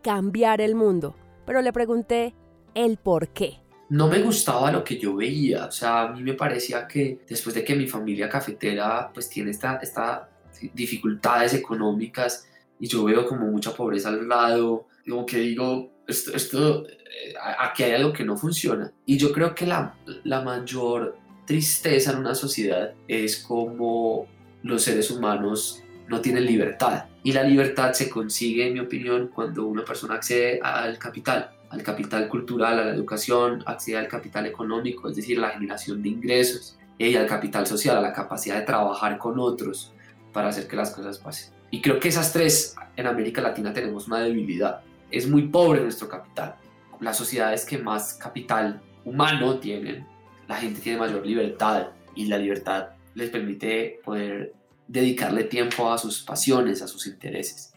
cambiar 0.00 0.60
el 0.60 0.76
mundo. 0.76 1.16
Pero 1.44 1.60
le 1.60 1.72
pregunté 1.72 2.36
el 2.74 2.98
por 2.98 3.28
qué 3.28 3.58
no 3.90 4.06
me 4.06 4.20
gustaba 4.20 4.70
lo 4.70 4.84
que 4.84 4.98
yo 4.98 5.16
veía, 5.16 5.64
o 5.64 5.70
sea, 5.70 6.02
a 6.02 6.12
mí 6.12 6.22
me 6.22 6.34
parecía 6.34 6.86
que 6.86 7.20
después 7.26 7.54
de 7.54 7.64
que 7.64 7.74
mi 7.74 7.86
familia 7.86 8.28
cafetera 8.28 9.10
pues 9.14 9.30
tiene 9.30 9.50
estas 9.50 9.82
esta 9.82 10.28
dificultades 10.74 11.54
económicas 11.54 12.47
y 12.80 12.86
yo 12.86 13.04
veo 13.04 13.26
como 13.26 13.46
mucha 13.46 13.72
pobreza 13.72 14.08
al 14.08 14.28
lado, 14.28 14.86
como 15.08 15.26
que 15.26 15.38
digo, 15.38 15.90
esto, 16.06 16.34
esto, 16.34 16.86
eh, 16.86 17.34
aquí 17.58 17.82
hay 17.82 17.92
algo 17.92 18.12
que 18.12 18.24
no 18.24 18.36
funciona. 18.36 18.92
Y 19.06 19.18
yo 19.18 19.32
creo 19.32 19.54
que 19.54 19.66
la, 19.66 19.94
la 20.24 20.42
mayor 20.42 21.16
tristeza 21.46 22.12
en 22.12 22.18
una 22.18 22.34
sociedad 22.34 22.92
es 23.06 23.38
como 23.38 24.26
los 24.62 24.82
seres 24.82 25.10
humanos 25.10 25.82
no 26.08 26.20
tienen 26.20 26.46
libertad. 26.46 27.06
Y 27.22 27.32
la 27.32 27.42
libertad 27.42 27.92
se 27.92 28.08
consigue, 28.08 28.68
en 28.68 28.74
mi 28.74 28.80
opinión, 28.80 29.30
cuando 29.34 29.66
una 29.66 29.84
persona 29.84 30.14
accede 30.14 30.60
al 30.62 30.98
capital 30.98 31.52
al 31.70 31.82
capital 31.82 32.28
cultural, 32.28 32.78
a 32.78 32.84
la 32.86 32.94
educación, 32.94 33.62
accede 33.66 33.98
al 33.98 34.08
capital 34.08 34.46
económico, 34.46 35.08
es 35.08 35.16
decir, 35.16 35.38
la 35.38 35.50
generación 35.50 36.02
de 36.02 36.08
ingresos, 36.08 36.78
y 36.96 37.14
al 37.14 37.26
capital 37.26 37.66
social, 37.66 37.96
a 37.96 38.00
la 38.00 38.12
capacidad 38.12 38.56
de 38.56 38.62
trabajar 38.62 39.18
con 39.18 39.38
otros 39.38 39.92
para 40.32 40.48
hacer 40.48 40.66
que 40.66 40.76
las 40.76 40.90
cosas 40.90 41.18
pasen. 41.18 41.57
Y 41.70 41.82
creo 41.82 42.00
que 42.00 42.08
esas 42.08 42.32
tres 42.32 42.74
en 42.96 43.06
América 43.06 43.40
Latina 43.40 43.72
tenemos 43.72 44.06
una 44.06 44.20
debilidad. 44.20 44.80
Es 45.10 45.28
muy 45.28 45.48
pobre 45.48 45.80
nuestro 45.80 46.08
capital. 46.08 46.56
Las 47.00 47.16
sociedades 47.16 47.64
que 47.64 47.78
más 47.78 48.14
capital 48.14 48.80
humano 49.04 49.58
tienen, 49.58 50.06
la 50.48 50.56
gente 50.56 50.80
tiene 50.80 50.98
mayor 50.98 51.24
libertad 51.24 51.88
y 52.14 52.26
la 52.26 52.38
libertad 52.38 52.88
les 53.14 53.30
permite 53.30 54.00
poder 54.04 54.54
dedicarle 54.86 55.44
tiempo 55.44 55.92
a 55.92 55.98
sus 55.98 56.22
pasiones, 56.22 56.82
a 56.82 56.88
sus 56.88 57.06
intereses. 57.06 57.74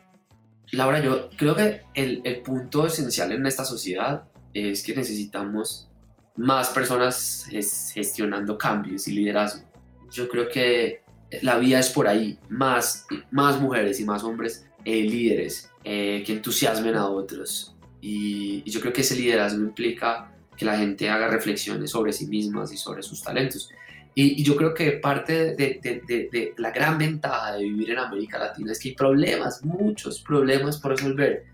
Laura, 0.71 1.01
yo 1.01 1.29
creo 1.37 1.55
que 1.55 1.81
el, 1.93 2.21
el, 2.23 2.41
punto 2.41 2.85
esencial 2.85 3.33
en 3.33 3.45
esta 3.45 3.65
sociedad 3.65 4.23
es 4.53 4.83
que 4.83 4.95
necesitamos 4.95 5.89
más 6.37 6.69
personas 6.69 7.45
gestionando 7.93 8.57
cambios 8.57 9.07
y 9.07 9.11
liderazgo. 9.11 9.69
Yo 10.11 10.29
creo 10.29 10.47
que 10.47 11.01
la 11.41 11.57
vía 11.57 11.79
es 11.79 11.89
por 11.89 12.07
ahí, 12.07 12.37
más, 12.49 13.05
más 13.31 13.59
mujeres 13.59 13.99
y 13.99 14.05
más 14.05 14.23
hombres 14.23 14.65
eh, 14.83 15.03
líderes 15.03 15.69
eh, 15.83 16.23
que 16.25 16.33
entusiasmen 16.33 16.95
a 16.95 17.07
otros. 17.07 17.75
Y, 18.01 18.63
yo 18.69 18.81
creo 18.81 18.93
que 18.93 19.01
ese 19.01 19.15
liderazgo 19.15 19.61
implica 19.61 20.31
que 20.57 20.65
la 20.65 20.77
gente 20.77 21.09
haga 21.09 21.27
reflexiones 21.27 21.91
sobre 21.91 22.11
sí 22.13 22.27
mismas 22.27 22.73
y 22.73 22.77
sobre 22.77 23.01
sus 23.03 23.21
talentos. 23.21 23.69
Y, 24.13 24.43
yo 24.43 24.55
creo 24.55 24.73
que 24.73 24.91
parte 24.91 25.55
de, 25.55 25.79
de, 25.81 26.29
de, 26.31 26.53
la 26.57 26.71
gran 26.71 26.97
ventaja 26.97 27.53
de 27.53 27.63
vivir 27.63 27.91
en 27.91 27.99
América 27.99 28.37
Latina 28.37 28.71
es 28.71 28.79
que 28.79 28.89
hay 28.89 28.95
problemas, 28.95 29.63
muchos 29.63 30.21
problemas 30.21 30.77
por 30.77 30.91
resolver. 30.91 31.45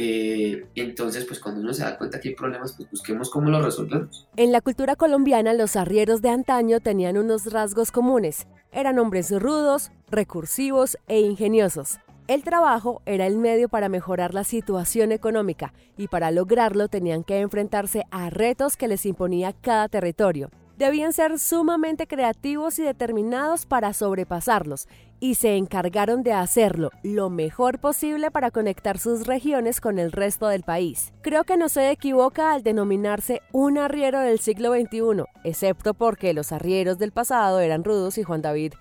Eh, 0.00 0.64
entonces, 0.76 1.24
pues 1.24 1.40
cuando 1.40 1.60
uno 1.60 1.74
se 1.74 1.82
da 1.82 1.98
cuenta 1.98 2.20
que 2.20 2.28
hay 2.28 2.34
problemas, 2.36 2.72
pues 2.76 2.88
busquemos 2.88 3.30
cómo 3.30 3.50
los 3.50 3.64
resolvemos. 3.64 4.28
En 4.36 4.52
la 4.52 4.60
cultura 4.60 4.94
colombiana, 4.94 5.54
los 5.54 5.74
arrieros 5.74 6.22
de 6.22 6.28
antaño 6.28 6.78
tenían 6.78 7.18
unos 7.18 7.52
rasgos 7.52 7.90
comunes. 7.90 8.46
Eran 8.70 9.00
hombres 9.00 9.32
rudos, 9.32 9.90
recursivos 10.08 10.98
e 11.08 11.18
ingeniosos. 11.18 11.98
El 12.28 12.44
trabajo 12.44 13.02
era 13.06 13.26
el 13.26 13.38
medio 13.38 13.68
para 13.68 13.88
mejorar 13.88 14.34
la 14.34 14.44
situación 14.44 15.10
económica 15.10 15.74
y 15.96 16.06
para 16.06 16.30
lograrlo 16.30 16.86
tenían 16.86 17.24
que 17.24 17.40
enfrentarse 17.40 18.04
a 18.12 18.30
retos 18.30 18.76
que 18.76 18.86
les 18.86 19.04
imponía 19.04 19.52
cada 19.52 19.88
territorio 19.88 20.48
debían 20.78 21.12
ser 21.12 21.40
sumamente 21.40 22.06
creativos 22.06 22.78
y 22.78 22.84
determinados 22.84 23.66
para 23.66 23.92
sobrepasarlos, 23.92 24.86
y 25.20 25.34
se 25.34 25.56
encargaron 25.56 26.22
de 26.22 26.32
hacerlo 26.32 26.90
lo 27.02 27.28
mejor 27.28 27.80
posible 27.80 28.30
para 28.30 28.52
conectar 28.52 28.98
sus 28.98 29.26
regiones 29.26 29.80
con 29.80 29.98
el 29.98 30.12
resto 30.12 30.46
del 30.46 30.62
país. 30.62 31.12
Creo 31.22 31.42
que 31.42 31.56
no 31.56 31.68
se 31.68 31.90
equivoca 31.90 32.52
al 32.52 32.62
denominarse 32.62 33.42
un 33.52 33.76
arriero 33.76 34.20
del 34.20 34.38
siglo 34.38 34.72
XXI, 34.72 35.24
excepto 35.42 35.94
porque 35.94 36.32
los 36.32 36.52
arrieros 36.52 36.98
del 36.98 37.10
pasado 37.10 37.58
eran 37.58 37.82
rudos 37.82 38.16
y 38.16 38.22
Juan 38.22 38.42
David 38.42 38.74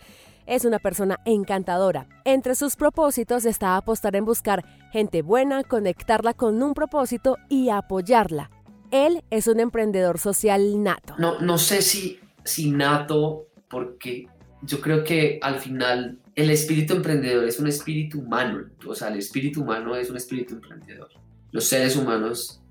es 0.45 0.63
una 0.63 0.79
persona 0.79 1.19
encantadora. 1.25 2.07
Entre 2.23 2.55
sus 2.55 2.75
propósitos 2.75 3.43
está 3.45 3.75
apostar 3.75 4.15
en 4.15 4.23
buscar 4.23 4.63
gente 4.91 5.21
buena, 5.21 5.63
conectarla 5.63 6.33
con 6.33 6.63
un 6.63 6.73
propósito 6.73 7.37
y 7.49 7.69
apoyarla. 7.69 8.49
Él 8.91 9.23
es 9.29 9.47
un 9.47 9.59
emprendedor 9.59 10.19
social 10.19 10.83
nato. 10.83 11.15
No, 11.17 11.39
no 11.39 11.57
sé 11.57 11.81
si, 11.81 12.19
si 12.43 12.71
nato, 12.71 13.47
porque 13.69 14.27
yo 14.61 14.81
creo 14.81 15.03
que 15.03 15.39
al 15.41 15.59
final 15.59 16.19
el 16.35 16.49
espíritu 16.51 16.93
emprendedor 16.93 17.45
es 17.45 17.59
un 17.59 17.67
espíritu 17.67 18.19
humano. 18.19 18.65
O 18.85 18.95
sea, 18.95 19.09
el 19.09 19.17
espíritu 19.17 19.61
humano 19.61 19.95
es 19.95 20.09
un 20.09 20.17
espíritu 20.17 20.55
emprendedor. 20.55 21.09
Los 21.51 21.65
seres 21.65 21.95
humanos 21.95 22.61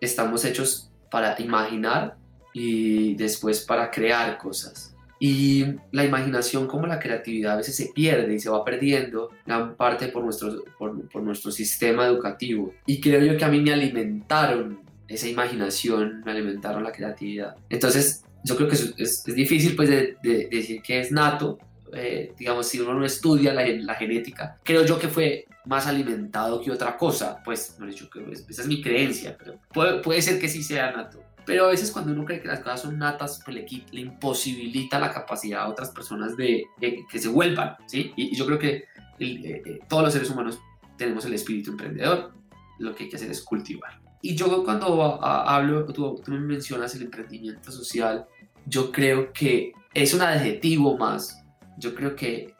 estamos 0.00 0.44
hechos 0.44 0.90
para 1.10 1.40
imaginar 1.40 2.16
y 2.52 3.14
después 3.14 3.60
para 3.60 3.90
crear 3.90 4.38
cosas. 4.38 4.94
Y 5.18 5.64
la 5.90 6.04
imaginación 6.04 6.66
como 6.66 6.86
la 6.86 6.98
creatividad 6.98 7.54
a 7.54 7.56
veces 7.56 7.76
se 7.76 7.92
pierde 7.94 8.34
y 8.34 8.40
se 8.40 8.50
va 8.50 8.64
perdiendo 8.64 9.30
gran 9.46 9.74
parte 9.74 10.08
por 10.08 10.22
nuestro, 10.22 10.62
por, 10.78 11.08
por 11.08 11.22
nuestro 11.22 11.50
sistema 11.50 12.06
educativo. 12.06 12.74
Y 12.84 13.00
creo 13.00 13.22
yo 13.22 13.38
que 13.38 13.44
a 13.44 13.48
mí 13.48 13.60
me 13.60 13.72
alimentaron 13.72 14.83
esa 15.08 15.28
imaginación, 15.28 16.22
me 16.24 16.32
alimentaron 16.32 16.82
la 16.82 16.92
creatividad. 16.92 17.56
Entonces, 17.68 18.24
yo 18.44 18.56
creo 18.56 18.68
que 18.68 18.74
es, 18.74 18.94
es, 18.98 19.24
difícil 19.24 19.74
pues 19.74 19.88
de, 19.88 20.16
decir 20.22 20.82
que 20.82 21.00
es 21.00 21.10
nato, 21.10 21.58
eh, 21.92 22.32
digamos, 22.38 22.68
si 22.68 22.80
uno 22.80 22.94
no 22.94 23.04
estudia 23.04 23.54
la, 23.54 23.66
la, 23.66 23.94
genética, 23.94 24.58
creo 24.62 24.84
yo 24.84 24.98
que 24.98 25.08
fue 25.08 25.46
más 25.64 25.86
alimentado 25.86 26.60
que 26.60 26.70
otra 26.70 26.96
cosa, 26.96 27.40
pues, 27.44 27.76
no 27.78 27.86
dicho 27.86 28.10
que 28.10 28.20
esa 28.30 28.62
es 28.62 28.68
mi 28.68 28.82
creencia, 28.82 29.36
pero 29.38 29.58
puede, 29.72 30.00
puede, 30.00 30.20
ser 30.20 30.38
que 30.38 30.48
sí 30.48 30.62
sea 30.62 30.92
nato. 30.92 31.22
Pero 31.46 31.66
a 31.66 31.70
veces 31.70 31.90
cuando 31.90 32.12
uno 32.12 32.24
cree 32.24 32.40
que 32.40 32.48
las 32.48 32.60
cosas 32.60 32.82
son 32.82 32.98
natas, 32.98 33.40
pues 33.44 33.56
le, 33.56 33.66
le 33.92 34.00
imposibilita 34.00 34.98
la 34.98 35.12
capacidad 35.12 35.62
a 35.62 35.68
otras 35.68 35.90
personas 35.90 36.36
de, 36.36 36.64
que 36.80 37.18
se 37.18 37.28
vuelvan, 37.28 37.76
¿sí? 37.86 38.12
Y, 38.16 38.34
yo 38.34 38.46
creo 38.46 38.58
que 38.58 38.84
eh, 39.18 39.62
eh, 39.64 39.78
todos 39.88 40.04
los 40.04 40.12
seres 40.12 40.30
humanos 40.30 40.58
tenemos 40.96 41.24
el 41.24 41.34
espíritu 41.34 41.70
emprendedor, 41.70 42.32
lo 42.78 42.94
que 42.94 43.04
hay 43.04 43.10
que 43.10 43.16
hacer 43.16 43.30
es 43.30 43.42
cultivar. 43.42 44.03
Y 44.24 44.34
yo 44.34 44.64
cuando 44.64 45.22
hablo, 45.22 45.84
tú, 45.84 46.18
tú 46.24 46.32
me 46.32 46.40
mencionas 46.40 46.94
el 46.94 47.02
emprendimiento 47.02 47.70
social, 47.70 48.26
yo 48.64 48.90
creo 48.90 49.34
que 49.34 49.74
es 49.92 50.14
un 50.14 50.22
adjetivo 50.22 50.96
más. 50.96 51.44
Yo 51.76 51.94
creo 51.94 52.16
que 52.16 52.54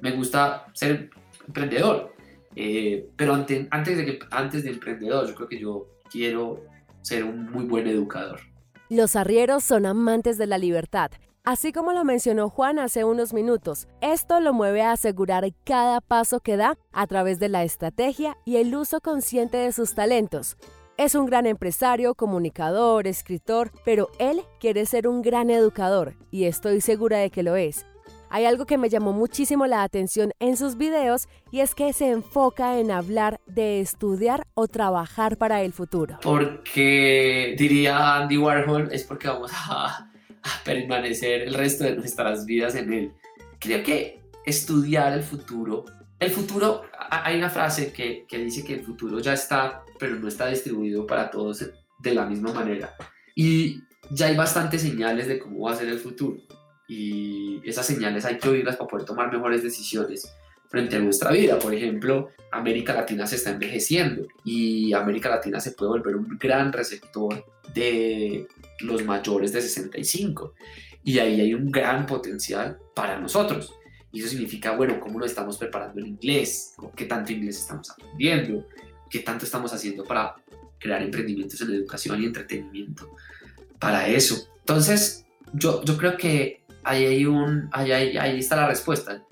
me 0.00 0.12
gusta 0.12 0.66
ser 0.72 1.10
emprendedor. 1.48 2.14
Eh, 2.54 3.08
pero 3.16 3.34
antes, 3.34 3.66
antes, 3.72 3.96
de 3.96 4.06
que, 4.06 4.20
antes 4.30 4.62
de 4.62 4.70
emprendedor, 4.70 5.26
yo 5.26 5.34
creo 5.34 5.48
que 5.48 5.58
yo 5.58 5.88
quiero 6.08 6.64
ser 7.02 7.24
un 7.24 7.50
muy 7.50 7.64
buen 7.64 7.88
educador. 7.88 8.38
Los 8.88 9.16
arrieros 9.16 9.64
son 9.64 9.86
amantes 9.86 10.38
de 10.38 10.46
la 10.46 10.58
libertad. 10.58 11.10
Así 11.42 11.72
como 11.72 11.92
lo 11.92 12.04
mencionó 12.04 12.50
Juan 12.50 12.78
hace 12.78 13.02
unos 13.02 13.32
minutos, 13.32 13.88
esto 14.00 14.38
lo 14.38 14.52
mueve 14.52 14.82
a 14.82 14.92
asegurar 14.92 15.44
cada 15.64 16.00
paso 16.00 16.38
que 16.38 16.56
da 16.56 16.78
a 16.92 17.06
través 17.08 17.40
de 17.40 17.48
la 17.48 17.64
estrategia 17.64 18.36
y 18.44 18.58
el 18.58 18.72
uso 18.76 19.00
consciente 19.00 19.56
de 19.56 19.72
sus 19.72 19.96
talentos. 19.96 20.56
Es 21.00 21.14
un 21.14 21.24
gran 21.24 21.46
empresario, 21.46 22.14
comunicador, 22.14 23.06
escritor, 23.06 23.72
pero 23.86 24.10
él 24.18 24.42
quiere 24.60 24.84
ser 24.84 25.08
un 25.08 25.22
gran 25.22 25.48
educador 25.48 26.12
y 26.30 26.44
estoy 26.44 26.82
segura 26.82 27.16
de 27.16 27.30
que 27.30 27.42
lo 27.42 27.56
es. 27.56 27.86
Hay 28.28 28.44
algo 28.44 28.66
que 28.66 28.76
me 28.76 28.90
llamó 28.90 29.14
muchísimo 29.14 29.66
la 29.66 29.82
atención 29.82 30.32
en 30.40 30.58
sus 30.58 30.76
videos 30.76 31.26
y 31.50 31.60
es 31.60 31.74
que 31.74 31.94
se 31.94 32.10
enfoca 32.10 32.78
en 32.78 32.90
hablar 32.90 33.40
de 33.46 33.80
estudiar 33.80 34.46
o 34.52 34.68
trabajar 34.68 35.38
para 35.38 35.62
el 35.62 35.72
futuro. 35.72 36.18
Porque 36.20 37.54
diría 37.56 38.16
Andy 38.16 38.36
Warhol, 38.36 38.92
es 38.92 39.04
porque 39.04 39.28
vamos 39.28 39.50
a, 39.54 40.10
permanecer 40.66 41.40
el 41.48 41.54
resto 41.54 41.84
de 41.84 41.96
nuestras 41.96 42.44
vidas 42.44 42.74
en 42.74 42.92
él. 42.92 43.12
Creo 43.58 43.82
que 43.82 44.20
estudiar 44.44 45.14
el 45.14 45.22
futuro 45.22 45.86
el 46.18 46.30
futuro, 46.30 46.82
hay 46.98 47.38
una 47.38 47.48
frase 47.48 47.94
que, 47.94 48.26
que, 48.28 48.36
dice 48.36 48.62
que 48.62 48.74
el 48.74 48.84
futuro 48.84 49.20
ya 49.20 49.32
está, 49.32 49.84
pero 50.00 50.16
no 50.16 50.26
está 50.26 50.48
distribuido 50.48 51.06
para 51.06 51.30
todos 51.30 51.70
de 51.98 52.14
la 52.14 52.26
misma 52.26 52.52
manera. 52.52 52.96
Y 53.36 53.82
ya 54.10 54.26
hay 54.26 54.36
bastantes 54.36 54.82
señales 54.82 55.28
de 55.28 55.38
cómo 55.38 55.66
va 55.66 55.72
a 55.72 55.76
ser 55.76 55.88
el 55.88 55.98
futuro. 55.98 56.38
Y 56.88 57.60
esas 57.64 57.86
señales 57.86 58.24
hay 58.24 58.38
que 58.38 58.48
oírlas 58.48 58.76
para 58.76 58.88
poder 58.88 59.06
tomar 59.06 59.30
mejores 59.30 59.62
decisiones. 59.62 60.28
frente 60.68 60.96
a 60.96 61.00
nuestra 61.00 61.32
vida. 61.32 61.58
Por 61.58 61.74
ejemplo, 61.74 62.30
América 62.52 62.94
Latina 62.94 63.26
se 63.26 63.36
está 63.36 63.50
envejeciendo 63.50 64.26
y 64.44 64.92
América 64.92 65.28
Latina 65.28 65.58
se 65.58 65.72
puede 65.72 65.90
volver 65.90 66.14
un 66.14 66.38
gran 66.38 66.72
receptor 66.72 67.44
de 67.74 68.46
los 68.80 69.04
mayores 69.04 69.52
de 69.52 69.60
65. 69.60 70.54
Y 71.02 71.18
ahí 71.18 71.40
hay 71.40 71.54
un 71.54 71.70
gran 71.70 72.06
potencial 72.06 72.78
para 72.94 73.18
nosotros. 73.18 73.74
Y 74.12 74.20
eso 74.20 74.28
significa, 74.28 74.72
bueno, 74.76 75.00
cómo 75.00 75.18
nos 75.18 75.30
estamos 75.30 75.58
preparando 75.58 76.00
en 76.00 76.06
inglés, 76.06 76.74
qué 76.96 77.04
tanto 77.04 77.32
inglés 77.32 77.58
estamos 77.58 77.90
aprendiendo, 77.90 78.66
qué 79.10 79.20
tanto 79.20 79.44
estamos 79.44 79.72
haciendo 79.72 80.04
para 80.04 80.36
crear 80.78 81.02
emprendimientos 81.02 81.60
en 81.60 81.70
educación 81.70 82.22
y 82.22 82.26
entretenimiento 82.26 83.16
para 83.78 84.06
eso. 84.08 84.48
Entonces, 84.60 85.26
yo, 85.52 85.82
yo 85.84 85.96
creo 85.96 86.16
que 86.16 86.62
ahí, 86.84 87.04
hay 87.04 87.26
un, 87.26 87.68
ahí, 87.72 87.92
ahí 87.92 88.38
está 88.38 88.56
la 88.56 88.68
respuesta. 88.68 89.22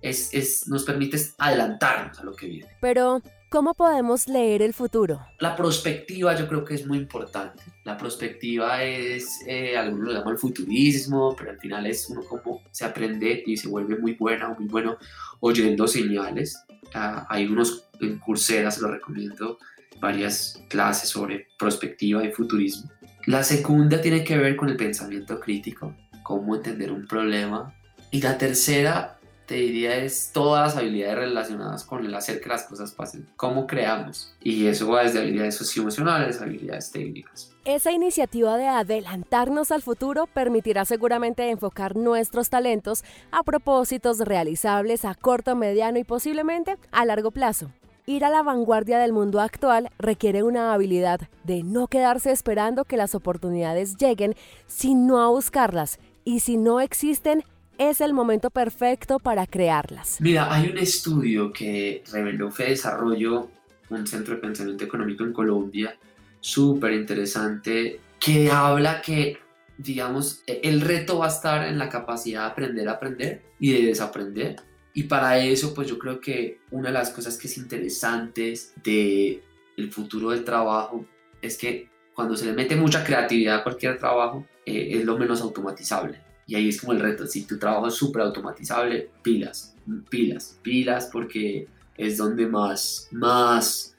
Es, 0.00 0.34
es, 0.34 0.68
nos 0.68 0.84
permite 0.84 1.18
adelantarnos 1.38 2.18
a 2.18 2.24
lo 2.24 2.34
que 2.34 2.46
viene. 2.46 2.68
Pero, 2.80 3.22
¿cómo 3.52 3.74
podemos 3.74 4.28
leer 4.28 4.62
el 4.62 4.72
futuro? 4.72 5.20
La 5.38 5.54
prospectiva 5.54 6.34
yo 6.34 6.48
creo 6.48 6.64
que 6.64 6.74
es 6.74 6.86
muy 6.86 6.96
importante. 6.96 7.62
La 7.84 7.98
prospectiva 7.98 8.82
es, 8.82 9.40
eh, 9.46 9.76
algunos 9.76 10.06
lo 10.06 10.12
llaman 10.14 10.38
futurismo, 10.38 11.36
pero 11.36 11.50
al 11.50 11.58
final 11.58 11.86
es 11.86 12.08
uno 12.08 12.22
como 12.24 12.62
se 12.70 12.86
aprende 12.86 13.42
y 13.44 13.58
se 13.58 13.68
vuelve 13.68 13.98
muy 13.98 14.14
buena 14.14 14.48
o 14.48 14.58
muy 14.58 14.68
bueno 14.68 14.96
oyendo 15.40 15.86
señales. 15.86 16.64
Ah, 16.94 17.26
hay 17.28 17.46
unos 17.46 17.90
en 18.00 18.18
Coursera, 18.18 18.70
se 18.70 18.88
recomiendo, 18.88 19.58
varias 20.00 20.58
clases 20.70 21.10
sobre 21.10 21.48
prospectiva 21.58 22.24
y 22.24 22.32
futurismo. 22.32 22.90
La 23.26 23.44
segunda 23.44 24.00
tiene 24.00 24.24
que 24.24 24.38
ver 24.38 24.56
con 24.56 24.70
el 24.70 24.78
pensamiento 24.78 25.38
crítico, 25.38 25.94
cómo 26.22 26.56
entender 26.56 26.90
un 26.90 27.06
problema. 27.06 27.74
Y 28.10 28.22
la 28.22 28.38
tercera, 28.38 29.18
te 29.52 29.58
diría, 29.58 29.96
es 29.98 30.30
todas 30.32 30.68
las 30.68 30.76
habilidades 30.78 31.16
relacionadas 31.16 31.84
con 31.84 32.06
el 32.06 32.14
hacer 32.14 32.40
que 32.40 32.48
las 32.48 32.62
cosas 32.62 32.92
pasen, 32.92 33.28
cómo 33.36 33.66
creamos. 33.66 34.34
Y 34.40 34.66
eso 34.66 34.88
va 34.88 35.02
desde 35.02 35.18
habilidades 35.18 35.56
socioemocionales, 35.56 36.40
habilidades 36.40 36.90
técnicas. 36.90 37.52
Esa 37.66 37.92
iniciativa 37.92 38.56
de 38.56 38.66
adelantarnos 38.66 39.70
al 39.70 39.82
futuro 39.82 40.26
permitirá 40.26 40.86
seguramente 40.86 41.50
enfocar 41.50 41.96
nuestros 41.96 42.48
talentos 42.48 43.04
a 43.30 43.42
propósitos 43.42 44.20
realizables 44.20 45.04
a 45.04 45.14
corto, 45.14 45.54
mediano 45.54 45.98
y 45.98 46.04
posiblemente 46.04 46.78
a 46.90 47.04
largo 47.04 47.30
plazo. 47.30 47.70
Ir 48.06 48.24
a 48.24 48.30
la 48.30 48.42
vanguardia 48.42 48.98
del 48.98 49.12
mundo 49.12 49.38
actual 49.38 49.90
requiere 49.98 50.44
una 50.44 50.72
habilidad 50.72 51.28
de 51.44 51.62
no 51.62 51.88
quedarse 51.88 52.30
esperando 52.30 52.86
que 52.86 52.96
las 52.96 53.14
oportunidades 53.14 53.98
lleguen, 53.98 54.34
sino 54.66 55.20
a 55.20 55.28
buscarlas. 55.28 55.98
Y 56.24 56.40
si 56.40 56.56
no 56.56 56.80
existen, 56.80 57.44
es 57.78 58.00
el 58.00 58.12
momento 58.12 58.50
perfecto 58.50 59.18
para 59.18 59.46
crearlas. 59.46 60.20
Mira, 60.20 60.52
hay 60.52 60.70
un 60.70 60.78
estudio 60.78 61.52
que 61.52 62.02
reveló 62.12 62.50
Fe 62.50 62.70
Desarrollo, 62.70 63.50
un 63.90 64.06
centro 64.06 64.34
de 64.34 64.40
pensamiento 64.40 64.84
económico 64.84 65.24
en 65.24 65.32
Colombia, 65.32 65.96
súper 66.40 66.92
interesante, 66.92 68.00
que 68.18 68.50
habla 68.50 69.02
que, 69.02 69.38
digamos, 69.78 70.42
el 70.46 70.80
reto 70.80 71.18
va 71.18 71.26
a 71.26 71.30
estar 71.30 71.66
en 71.66 71.78
la 71.78 71.88
capacidad 71.88 72.42
de 72.42 72.50
aprender 72.50 72.88
a 72.88 72.92
aprender 72.92 73.42
y 73.58 73.72
de 73.72 73.86
desaprender 73.86 74.56
y 74.94 75.04
para 75.04 75.38
eso, 75.38 75.74
pues 75.74 75.88
yo 75.88 75.98
creo 75.98 76.20
que 76.20 76.60
una 76.70 76.88
de 76.88 76.94
las 76.94 77.10
cosas 77.10 77.38
que 77.38 77.46
es 77.46 77.56
interesantes 77.56 78.74
de 78.82 79.42
el 79.76 79.90
futuro 79.90 80.30
del 80.30 80.44
trabajo 80.44 81.06
es 81.40 81.56
que 81.56 81.88
cuando 82.14 82.36
se 82.36 82.44
le 82.44 82.52
mete 82.52 82.76
mucha 82.76 83.02
creatividad 83.02 83.56
a 83.56 83.62
cualquier 83.62 83.98
trabajo, 83.98 84.46
eh, 84.66 84.90
es 84.92 85.04
lo 85.04 85.16
menos 85.16 85.40
automatizable. 85.40 86.20
Y 86.46 86.54
ahí 86.56 86.68
es 86.68 86.80
como 86.80 86.92
el 86.92 87.00
reto, 87.00 87.26
si 87.26 87.44
tu 87.44 87.58
trabajo 87.58 87.88
es 87.88 87.94
súper 87.94 88.22
automatizable, 88.22 89.10
pilas, 89.22 89.74
pilas, 90.10 90.58
pilas, 90.62 91.08
porque 91.12 91.68
es 91.96 92.16
donde 92.16 92.46
más, 92.46 93.08
más 93.12 93.94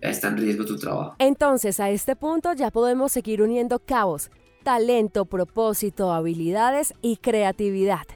está 0.00 0.28
en 0.28 0.36
riesgo 0.36 0.64
tu 0.64 0.76
trabajo. 0.76 1.14
Entonces, 1.18 1.80
a 1.80 1.90
este 1.90 2.16
punto 2.16 2.52
ya 2.52 2.70
podemos 2.70 3.12
seguir 3.12 3.42
uniendo 3.42 3.78
cabos, 3.78 4.30
talento, 4.62 5.24
propósito, 5.24 6.12
habilidades 6.12 6.94
y 7.00 7.16
creatividad. 7.16 8.06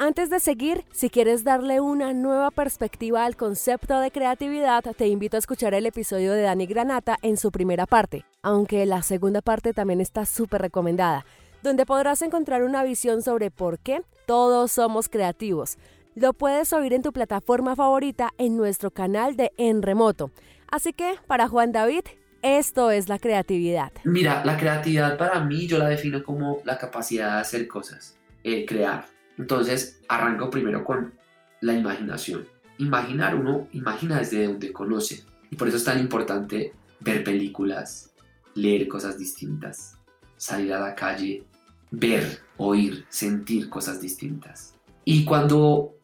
Antes 0.00 0.30
de 0.30 0.38
seguir, 0.38 0.84
si 0.92 1.10
quieres 1.10 1.42
darle 1.42 1.80
una 1.80 2.12
nueva 2.12 2.52
perspectiva 2.52 3.24
al 3.24 3.36
concepto 3.36 3.98
de 3.98 4.12
creatividad, 4.12 4.84
te 4.96 5.08
invito 5.08 5.36
a 5.36 5.40
escuchar 5.40 5.74
el 5.74 5.86
episodio 5.86 6.34
de 6.34 6.42
Dani 6.42 6.66
Granata 6.66 7.18
en 7.22 7.36
su 7.36 7.50
primera 7.50 7.84
parte, 7.84 8.24
aunque 8.42 8.86
la 8.86 9.02
segunda 9.02 9.42
parte 9.42 9.72
también 9.72 10.00
está 10.00 10.24
súper 10.24 10.62
recomendada, 10.62 11.26
donde 11.62 11.86
podrás 11.86 12.22
encontrar 12.22 12.62
una 12.62 12.82
visión 12.84 13.22
sobre 13.22 13.50
por 13.50 13.78
qué 13.78 14.02
todos 14.26 14.72
somos 14.72 15.08
creativos. 15.08 15.78
Lo 16.14 16.32
puedes 16.32 16.72
oír 16.72 16.92
en 16.92 17.02
tu 17.02 17.12
plataforma 17.12 17.76
favorita 17.76 18.30
en 18.38 18.56
nuestro 18.56 18.90
canal 18.90 19.36
de 19.36 19.52
En 19.56 19.82
Remoto. 19.82 20.30
Así 20.70 20.92
que, 20.92 21.14
para 21.26 21.48
Juan 21.48 21.72
David, 21.72 22.02
esto 22.42 22.90
es 22.90 23.08
la 23.08 23.18
creatividad. 23.18 23.92
Mira, 24.04 24.44
la 24.44 24.56
creatividad 24.56 25.16
para 25.16 25.40
mí 25.40 25.66
yo 25.66 25.78
la 25.78 25.88
defino 25.88 26.22
como 26.22 26.60
la 26.64 26.78
capacidad 26.78 27.34
de 27.34 27.40
hacer 27.40 27.68
cosas, 27.68 28.16
eh, 28.44 28.66
crear 28.66 29.06
entonces, 29.38 30.00
arranco 30.08 30.50
primero 30.50 30.84
con 30.84 31.12
la 31.60 31.72
imaginación. 31.72 32.46
Imaginar, 32.78 33.36
uno 33.36 33.68
imagina 33.72 34.18
desde 34.18 34.46
donde 34.46 34.72
conoce. 34.72 35.24
Y 35.50 35.56
por 35.56 35.68
eso 35.68 35.76
es 35.76 35.84
tan 35.84 35.98
importante 35.98 36.74
ver 37.00 37.24
películas, 37.24 38.12
leer 38.54 38.88
cosas 38.88 39.16
distintas, 39.16 39.96
salir 40.38 40.72
a 40.72 40.80
la 40.80 40.94
calle, 40.94 41.44
ver, 41.90 42.40
oír, 42.56 43.04
sentir 43.10 43.68
cosas 43.68 44.00
distintas. 44.00 44.74
Y 45.04 45.24
cuando 45.24 45.94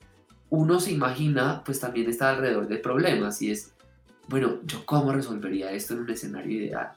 uno 0.50 0.80
se 0.80 0.92
imagina, 0.92 1.62
pues 1.64 1.80
también 1.80 2.10
está 2.10 2.30
alrededor 2.30 2.68
de 2.68 2.76
problemas 2.76 3.40
y 3.40 3.50
es, 3.50 3.72
bueno, 4.28 4.60
¿yo 4.64 4.84
cómo 4.84 5.12
resolvería 5.12 5.72
esto 5.72 5.94
en 5.94 6.00
un 6.00 6.10
escenario 6.10 6.64
ideal? 6.64 6.92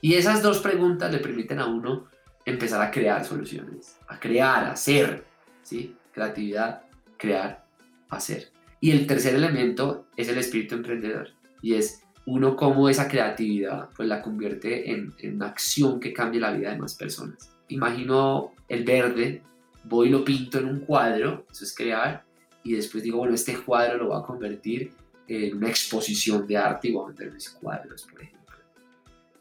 Y 0.00 0.14
esas 0.14 0.42
dos 0.42 0.58
preguntas 0.58 1.12
le 1.12 1.18
permiten 1.18 1.60
a 1.60 1.66
uno 1.66 2.06
empezar 2.44 2.80
a 2.80 2.90
crear 2.90 3.24
soluciones, 3.24 3.96
a 4.08 4.18
crear, 4.18 4.64
a 4.64 4.72
hacer, 4.72 5.24
¿sí? 5.62 5.96
Creatividad, 6.12 6.82
crear, 7.16 7.64
hacer. 8.08 8.50
Y 8.80 8.92
el 8.92 9.06
tercer 9.06 9.34
elemento 9.34 10.06
es 10.16 10.28
el 10.28 10.38
espíritu 10.38 10.74
emprendedor 10.74 11.28
y 11.60 11.74
es 11.74 12.02
uno 12.30 12.54
cómo 12.54 12.88
esa 12.88 13.08
creatividad 13.08 13.88
pues 13.96 14.08
la 14.08 14.22
convierte 14.22 14.92
en, 14.92 15.12
en 15.18 15.34
una 15.34 15.46
acción 15.46 15.98
que 15.98 16.12
cambie 16.12 16.40
la 16.40 16.52
vida 16.52 16.70
de 16.70 16.78
más 16.78 16.94
personas. 16.94 17.50
Imagino 17.68 18.52
el 18.68 18.84
verde, 18.84 19.42
voy 19.84 20.08
y 20.08 20.10
lo 20.10 20.24
pinto 20.24 20.58
en 20.58 20.66
un 20.66 20.80
cuadro, 20.80 21.44
eso 21.50 21.64
es 21.64 21.74
crear, 21.74 22.24
y 22.62 22.74
después 22.74 23.02
digo, 23.02 23.18
bueno, 23.18 23.34
este 23.34 23.56
cuadro 23.56 23.98
lo 23.98 24.08
voy 24.08 24.20
a 24.20 24.24
convertir 24.24 24.92
en 25.26 25.56
una 25.56 25.68
exposición 25.68 26.46
de 26.46 26.56
arte 26.56 26.88
y 26.88 26.92
voy 26.92 27.04
a 27.04 27.08
vender 27.08 27.32
mis 27.32 27.50
cuadros, 27.50 28.06
por 28.10 28.22
ejemplo. 28.22 28.56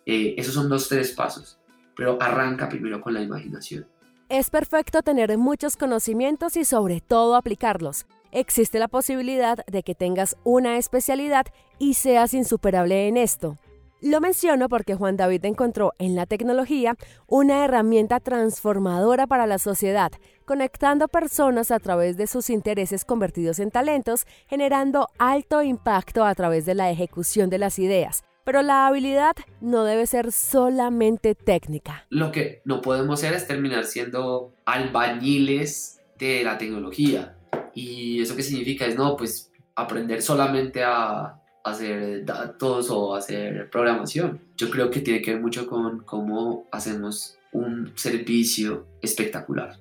Eh, 0.06 0.34
esos 0.38 0.56
son 0.56 0.68
los 0.68 0.90
tres 0.90 1.12
pasos, 1.12 1.60
pero 1.96 2.18
arranca 2.20 2.68
primero 2.68 3.00
con 3.02 3.14
la 3.14 3.22
imaginación. 3.22 3.86
Es 4.30 4.50
perfecto 4.50 5.04
tener 5.04 5.38
muchos 5.38 5.78
conocimientos 5.78 6.58
y 6.58 6.66
sobre 6.66 7.02
todo 7.02 7.36
aplicarlos. 7.36 8.08
Existe 8.32 8.78
la 8.80 8.88
posibilidad 8.88 9.66
de 9.66 9.84
que 9.84 9.96
tengas 9.96 10.38
una 10.44 10.78
especialidad 10.78 11.48
y 11.80 11.96
seas 11.96 12.34
insuperable 12.34 13.08
en 13.08 13.18
esto. 13.18 13.58
Lo 14.02 14.22
menciono 14.22 14.70
porque 14.70 14.96
Juan 14.96 15.18
David 15.18 15.44
encontró 15.44 15.94
en 16.00 16.16
la 16.16 16.26
tecnología 16.26 16.96
una 17.28 17.66
herramienta 17.66 18.22
transformadora 18.22 19.28
para 19.28 19.46
la 19.46 19.58
sociedad, 19.58 20.12
conectando 20.46 21.10
personas 21.10 21.70
a 21.70 21.80
través 21.80 22.16
de 22.16 22.28
sus 22.28 22.50
intereses 22.50 23.04
convertidos 23.04 23.60
en 23.60 23.72
talentos, 23.72 24.26
generando 24.48 25.10
alto 25.18 25.64
impacto 25.64 26.24
a 26.24 26.34
través 26.34 26.66
de 26.66 26.76
la 26.76 26.90
ejecución 26.90 27.50
de 27.50 27.58
las 27.58 27.78
ideas, 27.78 28.24
pero 28.46 28.62
la 28.62 28.88
habilidad 28.88 29.36
no 29.60 29.84
debe 29.84 30.08
ser 30.08 30.32
solamente 30.32 31.36
técnica. 31.36 32.06
Lo 32.10 32.32
que 32.32 32.62
no 32.64 32.82
podemos 32.82 33.20
hacer 33.20 33.34
es 33.34 33.48
terminar 33.48 33.84
siendo 33.84 34.54
albañiles 34.64 36.00
de 36.18 36.44
la 36.46 36.58
tecnología. 36.58 37.39
¿Y 37.74 38.22
eso 38.22 38.36
qué 38.36 38.44
significa? 38.44 38.86
Es 38.86 38.96
no, 38.96 39.16
pues 39.16 39.52
aprender 39.76 40.22
solamente 40.22 40.84
a 40.84 41.40
hacer 41.64 42.26
datos 42.26 42.90
o 42.90 43.16
hacer 43.16 43.70
programación. 43.70 44.40
Yo 44.58 44.70
creo 44.70 44.90
que 44.90 45.02
tiene 45.02 45.22
que 45.22 45.34
ver 45.34 45.42
mucho 45.42 45.68
con 45.68 46.04
cómo 46.04 46.68
hacemos 46.72 47.38
un 47.52 47.92
servicio 47.96 48.88
espectacular. 49.02 49.78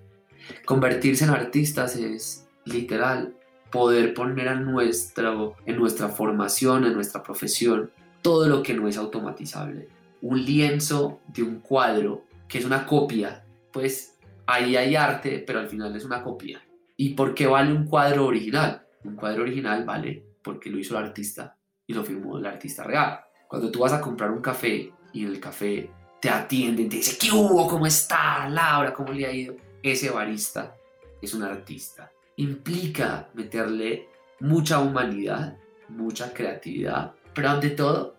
Convertirse 0.64 1.24
en 1.24 1.30
artistas 1.30 1.96
es 1.96 2.46
literal 2.64 3.34
poder 3.70 4.14
poner 4.14 4.48
a 4.48 4.54
nuestro, 4.54 5.56
en 5.66 5.76
nuestra 5.76 6.08
formación, 6.08 6.84
en 6.84 6.94
nuestra 6.94 7.22
profesión, 7.22 7.90
todo 8.22 8.48
lo 8.48 8.62
que 8.62 8.74
no 8.74 8.88
es 8.88 8.96
automatizable. 8.96 9.88
Un 10.22 10.44
lienzo 10.44 11.20
de 11.28 11.42
un 11.42 11.60
cuadro 11.60 12.24
que 12.48 12.58
es 12.58 12.64
una 12.64 12.86
copia, 12.86 13.44
pues 13.72 14.16
ahí 14.46 14.76
hay 14.76 14.96
arte, 14.96 15.44
pero 15.46 15.60
al 15.60 15.68
final 15.68 15.94
es 15.94 16.04
una 16.04 16.22
copia. 16.22 16.62
¿Y 17.00 17.10
por 17.10 17.32
qué 17.32 17.46
vale 17.46 17.72
un 17.72 17.86
cuadro 17.86 18.26
original? 18.26 18.84
Un 19.04 19.14
cuadro 19.14 19.42
original 19.42 19.84
vale 19.84 20.20
porque 20.42 20.68
lo 20.68 20.80
hizo 20.80 20.98
el 20.98 21.04
artista 21.04 21.56
y 21.86 21.94
lo 21.94 22.02
firmó 22.02 22.38
el 22.38 22.46
artista 22.46 22.82
real. 22.82 23.20
Cuando 23.46 23.70
tú 23.70 23.78
vas 23.78 23.92
a 23.92 24.00
comprar 24.00 24.32
un 24.32 24.42
café 24.42 24.92
y 25.12 25.22
en 25.22 25.28
el 25.28 25.38
café 25.38 25.88
te 26.20 26.28
atienden, 26.28 26.88
te 26.88 26.96
dicen, 26.96 27.16
¿qué 27.20 27.30
hubo? 27.30 27.68
¿Cómo 27.68 27.86
está 27.86 28.48
Laura? 28.48 28.92
¿Cómo 28.92 29.12
le 29.12 29.26
ha 29.26 29.32
ido? 29.32 29.54
Ese 29.80 30.10
barista 30.10 30.74
es 31.22 31.32
un 31.34 31.44
artista. 31.44 32.10
Implica 32.34 33.28
meterle 33.34 34.08
mucha 34.40 34.80
humanidad, 34.80 35.56
mucha 35.90 36.32
creatividad, 36.34 37.14
pero 37.32 37.50
ante 37.50 37.70
todo 37.70 38.16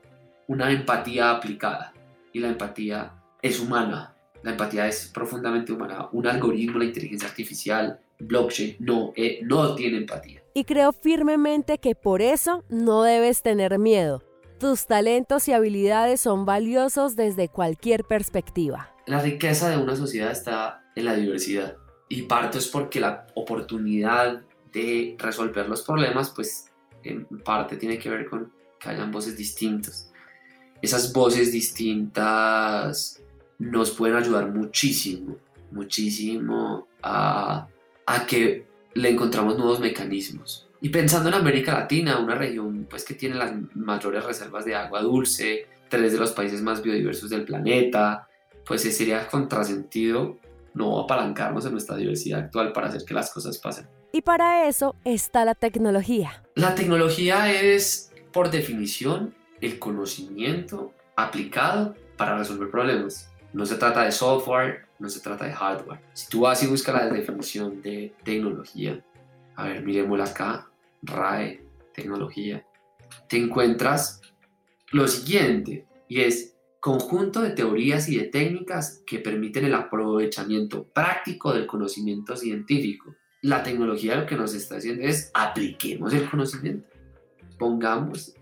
una 0.47 0.71
empatía 0.71 1.31
aplicada. 1.31 1.91
Y 2.31 2.39
la 2.39 2.47
empatía 2.47 3.11
es 3.41 3.59
humana, 3.59 4.15
la 4.41 4.51
empatía 4.51 4.87
es 4.87 5.11
profundamente 5.13 5.73
humana. 5.73 6.07
Un 6.13 6.27
algoritmo, 6.27 6.79
la 6.79 6.85
inteligencia 6.85 7.27
artificial, 7.27 7.99
blockchain, 8.19 8.75
no, 8.79 9.13
eh, 9.15 9.39
no 9.43 9.75
tiene 9.75 9.97
empatía. 9.97 10.43
Y 10.53 10.65
creo 10.65 10.91
firmemente 10.91 11.77
que 11.77 11.95
por 11.95 12.21
eso 12.21 12.63
no 12.69 13.03
debes 13.03 13.41
tener 13.41 13.79
miedo. 13.79 14.23
Tus 14.59 14.87
talentos 14.87 15.47
y 15.47 15.53
habilidades 15.53 16.19
son 16.21 16.45
valiosos 16.45 17.15
desde 17.15 17.47
cualquier 17.47 18.03
perspectiva. 18.03 18.93
La 19.05 19.21
riqueza 19.21 19.69
de 19.69 19.77
una 19.77 19.95
sociedad 19.95 20.31
está 20.31 20.83
en 20.95 21.05
la 21.05 21.15
diversidad. 21.15 21.77
Y 22.09 22.23
parto 22.23 22.57
es 22.57 22.67
porque 22.67 22.99
la 22.99 23.27
oportunidad 23.35 24.41
de 24.73 25.15
resolver 25.17 25.69
los 25.69 25.83
problemas, 25.83 26.31
pues 26.31 26.65
en 27.03 27.25
parte 27.43 27.77
tiene 27.77 27.97
que 27.97 28.09
ver 28.09 28.27
con 28.29 28.51
que 28.79 28.89
hayan 28.89 29.11
voces 29.11 29.37
distintas. 29.37 30.11
Esas 30.81 31.13
voces 31.13 31.51
distintas 31.51 33.21
nos 33.57 33.91
pueden 33.91 34.17
ayudar 34.17 34.51
muchísimo, 34.51 35.37
muchísimo 35.71 36.87
a, 37.01 37.67
a 38.09 38.25
que 38.25 38.65
le 38.95 39.09
encontramos 39.09 39.57
nuevos 39.57 39.79
mecanismos. 39.79 40.67
Y 40.81 40.89
pensando 40.89 41.29
en 41.29 41.35
América 41.35 41.73
Latina, 41.73 42.19
una 42.19 42.35
región 42.35 42.87
pues, 42.89 43.03
que 43.03 43.13
tiene 43.13 43.35
las 43.35 43.53
mayores 43.75 44.23
reservas 44.23 44.65
de 44.65 44.75
agua 44.75 45.01
dulce, 45.01 45.67
tres 45.89 46.13
de 46.13 46.19
los 46.19 46.31
países 46.31 46.61
más 46.61 46.81
biodiversos 46.81 47.29
del 47.29 47.43
planeta, 47.43 48.27
pues 48.65 48.81
sería 48.81 49.27
contrasentido 49.27 50.37
no 50.73 50.99
apalancarnos 50.99 51.65
en 51.65 51.73
nuestra 51.73 51.97
diversidad 51.97 52.41
actual 52.41 52.71
para 52.71 52.87
hacer 52.87 53.03
que 53.05 53.13
las 53.13 53.31
cosas 53.31 53.57
pasen. 53.57 53.87
Y 54.11 54.21
para 54.21 54.67
eso 54.67 54.95
está 55.03 55.45
la 55.45 55.55
tecnología. 55.55 56.43
La 56.55 56.73
tecnología 56.75 57.51
es, 57.51 58.11
por 58.31 58.49
definición, 58.49 59.35
el 59.61 59.77
conocimiento 59.77 60.93
aplicado 61.15 61.95
para 62.17 62.37
resolver 62.37 62.71
problemas. 62.71 63.29
No 63.53 63.65
se 63.65 63.75
trata 63.75 64.03
de 64.03 64.11
software, 64.11 64.85
no 64.99 65.09
se 65.09 65.21
trata 65.21 65.45
de 65.45 65.53
hardware. 65.53 66.01
Si 66.13 66.29
tú 66.29 66.41
vas 66.41 66.61
y 66.61 66.67
buscas 66.67 66.95
la 66.95 67.07
definición 67.07 67.81
de 67.81 68.13
tecnología, 68.23 69.03
a 69.55 69.67
ver, 69.67 69.83
miremosla 69.83 70.25
acá, 70.25 70.69
RAE, 71.01 71.63
tecnología, 71.93 72.65
te 73.27 73.37
encuentras 73.37 74.21
lo 74.91 75.07
siguiente, 75.07 75.85
y 76.07 76.21
es 76.21 76.55
conjunto 76.79 77.41
de 77.41 77.51
teorías 77.51 78.09
y 78.09 78.17
de 78.17 78.25
técnicas 78.25 79.03
que 79.05 79.19
permiten 79.19 79.65
el 79.65 79.75
aprovechamiento 79.75 80.85
práctico 80.85 81.53
del 81.53 81.67
conocimiento 81.67 82.35
científico. 82.35 83.15
La 83.41 83.63
tecnología 83.63 84.15
lo 84.15 84.25
que 84.25 84.35
nos 84.35 84.53
está 84.53 84.77
haciendo 84.77 85.03
es 85.03 85.31
apliquemos 85.33 86.13
el 86.13 86.29
conocimiento, 86.29 86.89
pongamos 87.57 88.33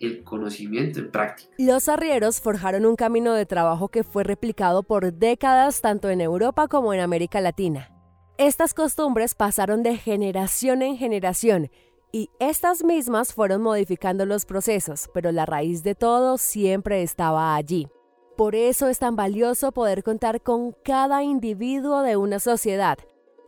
el 0.00 0.24
conocimiento 0.24 0.98
en 0.98 1.10
práctica. 1.10 1.50
Los 1.58 1.88
arrieros 1.88 2.40
forjaron 2.40 2.86
un 2.86 2.96
camino 2.96 3.34
de 3.34 3.46
trabajo 3.46 3.88
que 3.88 4.04
fue 4.04 4.24
replicado 4.24 4.82
por 4.82 5.12
décadas 5.12 5.80
tanto 5.80 6.10
en 6.10 6.20
Europa 6.20 6.68
como 6.68 6.92
en 6.94 7.00
América 7.00 7.40
Latina. 7.40 7.90
Estas 8.38 8.74
costumbres 8.74 9.34
pasaron 9.34 9.82
de 9.82 9.96
generación 9.96 10.82
en 10.82 10.96
generación 10.96 11.70
y 12.12 12.30
estas 12.38 12.84
mismas 12.84 13.34
fueron 13.34 13.62
modificando 13.62 14.26
los 14.26 14.44
procesos, 14.44 15.10
pero 15.12 15.32
la 15.32 15.46
raíz 15.46 15.82
de 15.82 15.94
todo 15.94 16.38
siempre 16.38 17.02
estaba 17.02 17.54
allí. 17.54 17.88
Por 18.36 18.54
eso 18.54 18.88
es 18.88 18.98
tan 18.98 19.16
valioso 19.16 19.72
poder 19.72 20.02
contar 20.02 20.42
con 20.42 20.72
cada 20.84 21.22
individuo 21.22 22.02
de 22.02 22.16
una 22.16 22.38
sociedad. 22.38 22.98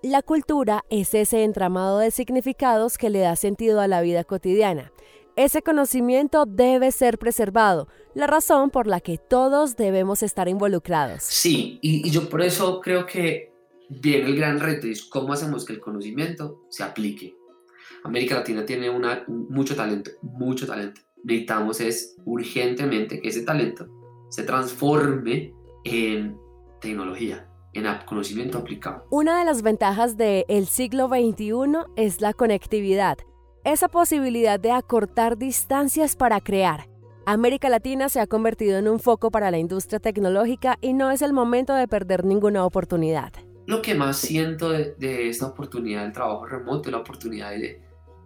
La 0.02 0.22
cultura 0.22 0.84
es 0.88 1.12
ese 1.12 1.44
entramado 1.44 1.98
de 1.98 2.10
significados 2.10 2.96
que 2.96 3.10
le 3.10 3.18
da 3.18 3.36
sentido 3.36 3.80
a 3.80 3.88
la 3.88 4.00
vida 4.00 4.24
cotidiana. 4.24 4.92
Ese 5.38 5.62
conocimiento 5.62 6.46
debe 6.46 6.90
ser 6.90 7.16
preservado, 7.16 7.86
la 8.12 8.26
razón 8.26 8.70
por 8.70 8.88
la 8.88 9.00
que 9.00 9.18
todos 9.18 9.76
debemos 9.76 10.24
estar 10.24 10.48
involucrados. 10.48 11.22
Sí, 11.22 11.78
y, 11.80 12.10
yo 12.10 12.28
por 12.28 12.42
eso 12.42 12.80
creo 12.80 13.06
que 13.06 13.52
viene 13.88 14.30
el 14.30 14.36
gran 14.36 14.58
reto 14.58 14.88
es 14.88 15.04
cómo 15.04 15.32
hacemos 15.32 15.64
que 15.64 15.74
el 15.74 15.80
conocimiento 15.80 16.64
se 16.70 16.82
aplique. 16.82 17.36
América 18.02 18.34
Latina 18.34 18.66
tiene 18.66 18.90
una, 18.90 19.22
mucho 19.28 19.76
talento, 19.76 20.10
mucho 20.22 20.66
talento. 20.66 21.02
Necesitamos 21.22 21.80
es 21.82 22.16
urgentemente 22.24 23.20
que 23.20 23.28
ese 23.28 23.42
talento 23.42 23.86
se 24.30 24.42
transforme 24.42 25.54
en 25.84 26.36
tecnología, 26.80 27.48
en 27.74 27.86
conocimiento 28.06 28.58
aplicado. 28.58 29.06
Una 29.10 29.38
de 29.38 29.44
las 29.44 29.62
ventajas 29.62 30.16
del 30.16 30.66
siglo 30.66 31.06
XXI 31.06 31.92
es 31.94 32.20
la 32.20 32.32
conectividad, 32.32 33.18
esa 33.72 33.88
posibilidad 33.88 34.58
de 34.60 34.72
acortar 34.72 35.36
distancias 35.38 36.16
para 36.16 36.40
crear. 36.40 36.88
América 37.26 37.68
Latina 37.68 38.08
se 38.08 38.20
ha 38.20 38.26
convertido 38.26 38.78
en 38.78 38.88
un 38.88 39.00
foco 39.00 39.30
para 39.30 39.50
la 39.50 39.58
industria 39.58 40.00
tecnológica 40.00 40.78
y 40.80 40.92
no 40.94 41.10
es 41.10 41.22
el 41.22 41.32
momento 41.32 41.74
de 41.74 41.86
perder 41.88 42.24
ninguna 42.24 42.64
oportunidad 42.64 43.32
lo 43.68 43.82
que 43.82 43.94
más 43.94 44.16
siento 44.16 44.70
de, 44.70 45.28
esta 45.28 45.46
oportunidad 45.46 46.04
del 46.04 46.12
trabajo 46.12 46.46
remoto 46.46 46.88
es 46.88 46.92
la 46.92 47.00
oportunidad 47.00 47.50
de 47.50 47.82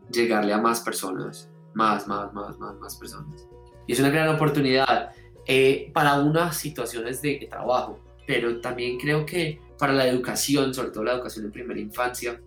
llegarle 0.09 0.53
a 0.53 0.59
más 0.59 0.83
personas, 0.83 1.51
más, 1.75 2.07
más, 2.07 2.33
más, 2.33 2.57
más, 2.61 2.79
más 2.79 2.95
personas. 2.95 3.49
Y 3.89 3.93
es 3.93 3.99
una 3.99 4.11
gran 4.11 4.29
oportunidad 4.29 5.11
eh, 5.45 5.91
para 5.93 6.21
unas 6.21 6.57
situaciones 6.57 7.21
de 7.23 7.49
trabajo, 7.51 7.99
pero 8.25 8.61
también 8.61 9.01
creo 9.01 9.27
que 9.27 9.61
para 9.81 9.93
la 9.93 10.07
educación, 10.07 10.73
sobre 10.73 10.91
todo 10.91 11.03
la 11.03 11.15
educación 11.15 11.47
en 11.47 11.51
primera 11.51 11.81
infancia, 11.81 12.41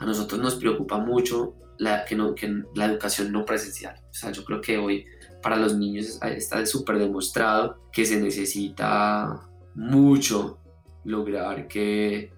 a 0.00 0.04
nosotros 0.04 0.40
nos 0.40 0.56
preocupa 0.56 0.98
mucho 0.98 1.54
la, 1.78 2.04
que, 2.04 2.14
no, 2.14 2.34
que 2.34 2.62
la 2.74 2.86
educación 2.86 3.32
no 3.32 3.44
presencial. 3.44 3.96
O 4.10 4.14
sea, 4.14 4.30
yo 4.30 4.44
creo 4.44 4.60
que 4.60 4.78
hoy 4.78 5.06
para 5.42 5.56
los 5.56 5.76
niños 5.76 6.18
está 6.22 6.64
súper 6.66 6.98
demostrado 6.98 7.78
que 7.92 8.04
se 8.04 8.20
necesita 8.20 9.48
mucho 9.74 10.58
lograr 11.04 11.68
que 11.68 12.32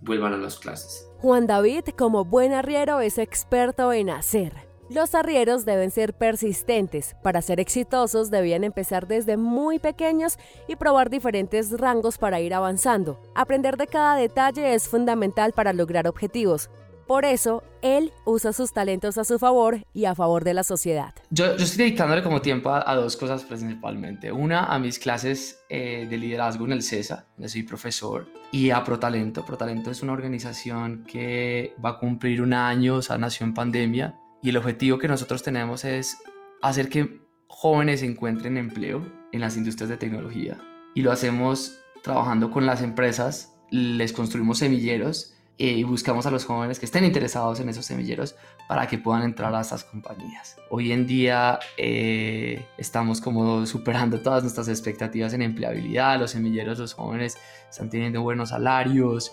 vuelvan 0.00 0.32
a 0.32 0.38
las 0.38 0.58
clases. 0.58 1.08
Juan 1.18 1.46
David, 1.46 1.84
como 1.96 2.24
buen 2.24 2.52
arriero, 2.52 3.00
es 3.00 3.18
experto 3.18 3.92
en 3.92 4.10
hacer. 4.10 4.66
Los 4.88 5.16
arrieros 5.16 5.64
deben 5.64 5.90
ser 5.90 6.14
persistentes. 6.14 7.16
Para 7.22 7.42
ser 7.42 7.58
exitosos 7.58 8.30
debían 8.30 8.62
empezar 8.62 9.08
desde 9.08 9.36
muy 9.36 9.80
pequeños 9.80 10.38
y 10.68 10.76
probar 10.76 11.10
diferentes 11.10 11.72
rangos 11.72 12.18
para 12.18 12.40
ir 12.40 12.54
avanzando. 12.54 13.20
Aprender 13.34 13.76
de 13.76 13.88
cada 13.88 14.14
detalle 14.14 14.74
es 14.74 14.86
fundamental 14.88 15.52
para 15.52 15.72
lograr 15.72 16.06
objetivos. 16.06 16.70
Por 17.06 17.24
eso, 17.24 17.62
él 17.82 18.12
usa 18.24 18.52
sus 18.52 18.72
talentos 18.72 19.16
a 19.16 19.24
su 19.24 19.38
favor 19.38 19.84
y 19.94 20.06
a 20.06 20.16
favor 20.16 20.42
de 20.42 20.54
la 20.54 20.64
sociedad. 20.64 21.14
Yo, 21.30 21.52
estoy 21.54 21.84
dedicándole 21.84 22.24
como 22.24 22.42
tiempo 22.42 22.70
a, 22.70 22.94
dos 22.96 23.16
cosas 23.16 23.44
principalmente. 23.44 24.32
Una, 24.32 24.64
a 24.64 24.80
mis 24.80 24.98
clases 24.98 25.60
eh, 25.68 26.08
de 26.10 26.18
liderazgo 26.18 26.64
en 26.64 26.72
el 26.72 26.82
CESA, 26.82 27.26
donde 27.36 27.48
soy 27.48 27.62
profesor, 27.62 28.26
y 28.50 28.70
a 28.70 28.82
ProTalento. 28.82 29.44
ProTalento 29.44 29.92
es 29.92 30.02
una 30.02 30.14
organización 30.14 31.04
que 31.06 31.74
va 31.84 31.90
a 31.90 31.98
cumplir 31.98 32.42
un 32.42 32.52
año, 32.52 32.96
o 32.96 33.02
sea, 33.02 33.18
nació 33.18 33.46
en 33.46 33.54
pandemia, 33.54 34.18
y 34.42 34.48
el 34.48 34.56
objetivo 34.56 34.98
que 34.98 35.06
nosotros 35.06 35.44
tenemos 35.44 35.84
es 35.84 36.18
hacer 36.60 36.88
que 36.88 37.20
jóvenes 37.46 38.02
encuentren 38.02 38.56
empleo 38.56 39.06
en 39.30 39.42
las 39.42 39.56
industrias 39.56 39.90
de 39.90 39.96
tecnología. 39.96 40.58
Y 40.96 41.02
lo 41.02 41.12
hacemos 41.12 41.78
trabajando 42.02 42.50
con 42.50 42.66
las 42.66 42.82
empresas, 42.82 43.56
les 43.70 44.12
construimos 44.12 44.58
semilleros 44.58 45.35
y 45.58 45.82
buscamos 45.84 46.26
a 46.26 46.30
los 46.30 46.44
jóvenes 46.44 46.78
que 46.78 46.84
estén 46.84 47.04
interesados 47.04 47.60
en 47.60 47.68
esos 47.68 47.86
semilleros 47.86 48.34
para 48.68 48.86
que 48.86 48.98
puedan 48.98 49.22
entrar 49.22 49.54
a 49.54 49.60
estas 49.60 49.84
compañías. 49.84 50.56
Hoy 50.70 50.92
en 50.92 51.06
día 51.06 51.58
eh, 51.78 52.66
estamos 52.76 53.20
como 53.20 53.64
superando 53.66 54.20
todas 54.20 54.42
nuestras 54.42 54.68
expectativas 54.68 55.32
en 55.32 55.42
empleabilidad, 55.42 56.18
los 56.18 56.32
semilleros, 56.32 56.78
los 56.78 56.92
jóvenes 56.92 57.38
están 57.70 57.88
teniendo 57.88 58.22
buenos 58.22 58.50
salarios 58.50 59.32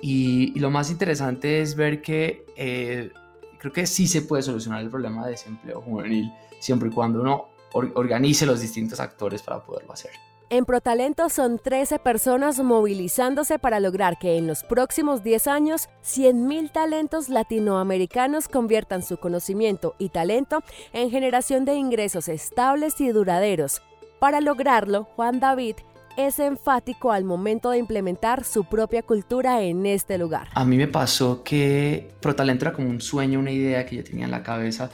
y, 0.00 0.58
lo 0.58 0.70
más 0.70 0.90
interesante 0.90 1.60
es 1.60 1.74
ver 1.74 2.00
que 2.00 2.46
eh, 2.56 3.10
creo 3.58 3.72
que 3.72 3.86
sí 3.86 4.06
se 4.06 4.22
puede 4.22 4.42
solucionar 4.42 4.82
el 4.82 4.88
problema 4.88 5.24
de 5.24 5.32
desempleo 5.32 5.80
juvenil 5.82 6.32
siempre 6.60 6.88
y 6.88 6.92
cuando 6.92 7.20
uno 7.20 7.48
organice 7.72 8.46
los 8.46 8.60
distintos 8.60 9.00
actores 9.00 9.42
para 9.42 9.60
poderlo 9.62 9.92
hacer. 9.92 10.12
En 10.52 10.64
Protalento 10.64 11.28
son 11.28 11.60
13 11.60 12.00
personas 12.00 12.58
movilizándose 12.58 13.60
para 13.60 13.78
lograr 13.78 14.18
que 14.18 14.36
en 14.36 14.48
los 14.48 14.64
próximos 14.64 15.22
10 15.22 15.46
años 15.46 15.88
100.000 16.02 16.72
talentos 16.72 17.28
latinoamericanos 17.28 18.48
conviertan 18.48 19.04
su 19.04 19.18
conocimiento 19.18 19.94
y 19.96 20.08
talento 20.08 20.64
en 20.92 21.08
generación 21.08 21.64
de 21.64 21.76
ingresos 21.76 22.28
estables 22.28 23.00
y 23.00 23.10
duraderos. 23.10 23.80
Para 24.18 24.40
lograrlo, 24.40 25.04
Juan 25.14 25.38
David 25.38 25.76
es 26.16 26.40
enfático 26.40 27.12
al 27.12 27.22
momento 27.22 27.70
de 27.70 27.78
implementar 27.78 28.42
su 28.42 28.64
propia 28.64 29.04
cultura 29.04 29.62
en 29.62 29.86
este 29.86 30.18
lugar. 30.18 30.48
A 30.54 30.64
mí 30.64 30.76
me 30.76 30.88
pasó 30.88 31.44
que 31.44 32.10
Protalento 32.20 32.64
era 32.64 32.72
como 32.72 32.90
un 32.90 33.00
sueño, 33.00 33.38
una 33.38 33.52
idea 33.52 33.86
que 33.86 33.94
yo 33.94 34.02
tenía 34.02 34.24
en 34.24 34.32
la 34.32 34.42
cabeza, 34.42 34.90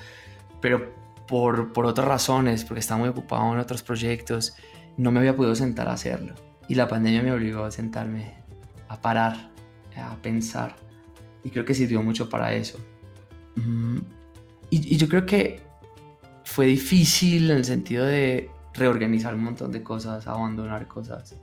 pero 0.61 0.93
por, 1.27 1.73
por 1.73 1.87
otras 1.87 2.07
razones, 2.07 2.63
porque 2.63 2.81
estaba 2.81 3.01
muy 3.01 3.09
ocupado 3.09 3.55
en 3.55 3.59
otros 3.59 3.83
proyectos 3.83 4.55
no 4.97 5.13
me 5.13 5.21
había 5.21 5.37
podido 5.37 5.55
sentar 5.55 5.89
a 5.89 5.93
hacerlo. 5.93 6.35
Y 6.69 6.75
la 6.75 6.89
pandemia 6.89 7.23
me 7.23 7.33
obligó 7.33 7.65
a 7.65 7.71
sentarme, 7.71 8.35
a 8.89 9.01
parar, 9.01 9.51
a 9.97 10.17
pensar. 10.17 10.77
Y 11.45 11.51
creo 11.51 11.65
que 11.65 11.75
sirvió 11.75 12.03
mucho 12.03 12.29
para 12.29 12.55
eso. 12.55 12.79
Mm, 13.57 13.99
y, 14.71 14.97
yo 14.97 15.09
creo 15.09 15.27
que 15.27 15.61
fue 16.45 16.67
difícil 16.67 17.51
en 17.51 17.59
el 17.59 17.65
sentido 17.65 18.05
de 18.05 18.51
reorganizar 18.75 19.35
un 19.35 19.45
montón 19.45 19.73
de 19.73 19.83
cosas, 19.83 20.27
abandonar 20.27 20.87
cosas, 20.87 21.37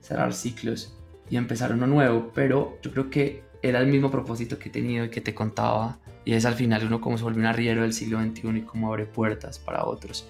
cerrar 0.00 0.32
ciclos 0.32 0.94
y 1.28 1.36
empezar 1.36 1.72
uno 1.72 1.86
nuevo, 1.86 2.30
pero 2.34 2.78
yo 2.82 2.92
creo 2.92 3.10
que 3.10 3.42
era 3.62 3.80
el 3.80 3.88
mismo 3.88 4.10
propósito 4.10 4.58
que 4.58 4.68
he 4.68 4.72
tenido 4.72 5.04
y 5.04 5.10
que 5.10 5.20
te 5.20 5.34
contaba, 5.34 5.98
y 6.24 6.34
es 6.34 6.44
al 6.44 6.54
final 6.54 6.86
uno 6.86 7.00
como 7.00 7.16
se 7.16 7.24
vuelve 7.24 7.40
un 7.40 7.46
arriero 7.46 7.82
del 7.82 7.92
siglo 7.92 8.20
XXI 8.20 8.58
y 8.58 8.62
cómo 8.62 8.88
abre 8.88 9.06
puertas 9.06 9.58
para 9.58 9.84
otros. 9.84 10.28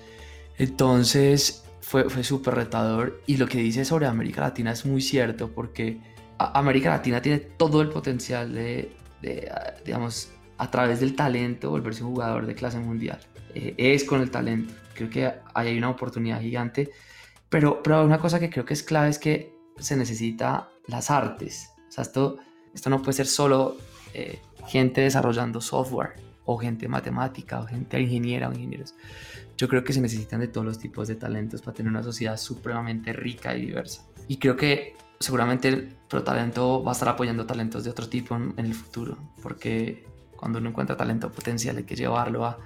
Entonces 0.57 1.66
fue, 1.87 2.11
fue 2.11 2.25
súper 2.25 2.57
retador 2.57 3.23
y 3.27 3.37
lo 3.37 3.47
que 3.47 3.59
dice 3.59 3.85
sobre 3.85 4.07
América 4.07 4.41
Latina 4.41 4.73
es 4.73 4.85
muy 4.85 5.01
cierto 5.01 5.53
porque 5.53 6.01
América 6.37 6.91
Latina 6.91 7.23
tiene 7.23 7.39
todo 7.39 7.81
el 7.81 7.91
potencial 7.91 8.53
de, 8.53 8.91
de, 9.23 9.49
digamos, 9.85 10.33
a 10.59 10.69
través 10.69 10.99
del 10.99 11.15
talento 11.15 11.71
volverse 11.71 12.03
un 12.03 12.11
jugador 12.11 12.45
de 12.45 12.57
clase 12.57 12.81
mundial. 12.81 13.21
Eh, 13.55 13.77
es 13.79 14.03
con 14.03 14.21
el 14.21 14.33
talento. 14.33 14.75
Creo 14.95 15.09
que 15.09 15.33
hay 15.55 15.79
una 15.79 15.89
oportunidad 15.89 16.41
gigante. 16.41 16.91
Pero, 17.49 17.81
pero 17.85 18.05
una 18.05 18.19
cosa 18.19 18.41
que 18.41 18.51
creo 18.51 18.65
que 18.65 18.75
es 18.75 18.83
clave 18.83 19.09
es 19.11 19.21
que 19.21 19.57
se 19.79 19.97
necesita 19.97 20.69
las 20.89 21.13
artes. 21.13 21.71
O 21.89 21.93
sea, 21.93 22.03
esto, 22.03 22.39
esto 22.75 22.91
no 22.91 23.01
puede 23.01 23.13
ser 23.13 23.27
solo 23.27 23.77
eh, 24.13 24.41
gente 24.67 25.03
desarrollando 25.03 25.61
software 25.61 26.26
o 26.47 26.57
gente 26.57 26.89
matemática 26.89 27.61
o 27.61 27.67
gente 27.67 28.01
ingeniera 28.01 28.49
o 28.49 28.53
ingenieros. 28.53 28.95
Yo 29.59 29.69
creo 29.69 29.85
que 29.85 29.93
se 29.93 30.01
necesitan 30.01 30.41
de 30.41 30.49
todos 30.49 30.67
los 30.67 30.79
tipos 30.79 31.09
de 31.09 31.17
talentos 31.17 31.61
para 31.61 31.75
tener 31.77 31.91
una 31.91 32.03
sociedad 32.03 32.37
supremamente 32.37 33.13
rica 33.13 33.57
y 33.57 33.67
diversa. 33.67 34.03
Y 34.29 34.39
creo 34.39 34.57
que 34.57 34.95
seguramente 35.19 35.69
el 35.69 35.89
ProTalento 36.09 36.83
va 36.83 36.93
a 36.93 36.95
estar 36.95 37.09
apoyando 37.09 37.47
talentos 37.47 37.85
de 37.85 37.91
otro 37.91 38.09
tipo 38.09 38.37
en, 38.37 38.55
el 38.57 38.75
futuro, 38.75 39.17
porque 39.43 40.05
cuando 40.37 40.59
uno 40.59 40.71
encuentra 40.71 40.97
talento 40.97 41.31
potencial 41.33 41.77
hay 41.79 41.85
que 41.85 41.97
llevarlo 41.97 42.45
a, 42.45 42.59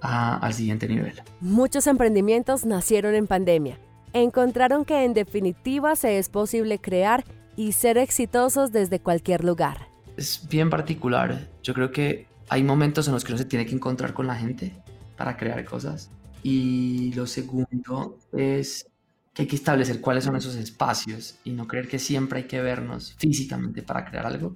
al 0.00 0.52
siguiente 0.52 0.88
nivel. 0.88 1.14
Muchos 1.40 1.86
emprendimientos 1.86 2.64
nacieron 2.64 3.14
en 3.14 3.26
pandemia. 3.26 3.78
Encontraron 4.12 4.84
que 4.84 5.04
en 5.04 5.14
definitiva 5.14 5.96
se 5.96 6.18
es 6.18 6.28
posible 6.28 6.78
crear 6.78 7.24
y 7.56 7.72
ser 7.72 7.98
exitosos 7.98 8.72
desde 8.72 9.00
cualquier 9.00 9.44
lugar. 9.44 9.88
Es 10.16 10.46
bien 10.48 10.70
particular. 10.70 11.48
Yo 11.62 11.74
creo 11.74 11.90
que 11.90 12.26
hay 12.48 12.62
momentos 12.62 13.06
en 13.08 13.14
los 13.14 13.24
que 13.24 13.32
uno 13.32 13.38
se 13.38 13.44
tiene 13.44 13.66
que 13.66 13.74
encontrar 13.74 14.14
con 14.14 14.26
la 14.26 14.36
gente 14.36 14.72
para 15.16 15.36
crear 15.36 15.64
cosas. 15.64 16.10
Y 16.42 17.12
lo 17.14 17.26
segundo 17.26 18.18
es 18.32 18.88
que 19.34 19.42
hay 19.42 19.48
que 19.48 19.56
establecer 19.56 20.00
cuáles 20.00 20.24
son 20.24 20.36
esos 20.36 20.54
espacios 20.54 21.38
y 21.44 21.50
no 21.50 21.66
creer 21.66 21.88
que 21.88 21.98
siempre 21.98 22.40
hay 22.40 22.46
que 22.46 22.60
vernos 22.60 23.14
físicamente 23.18 23.82
para 23.82 24.04
crear 24.04 24.26
algo, 24.26 24.54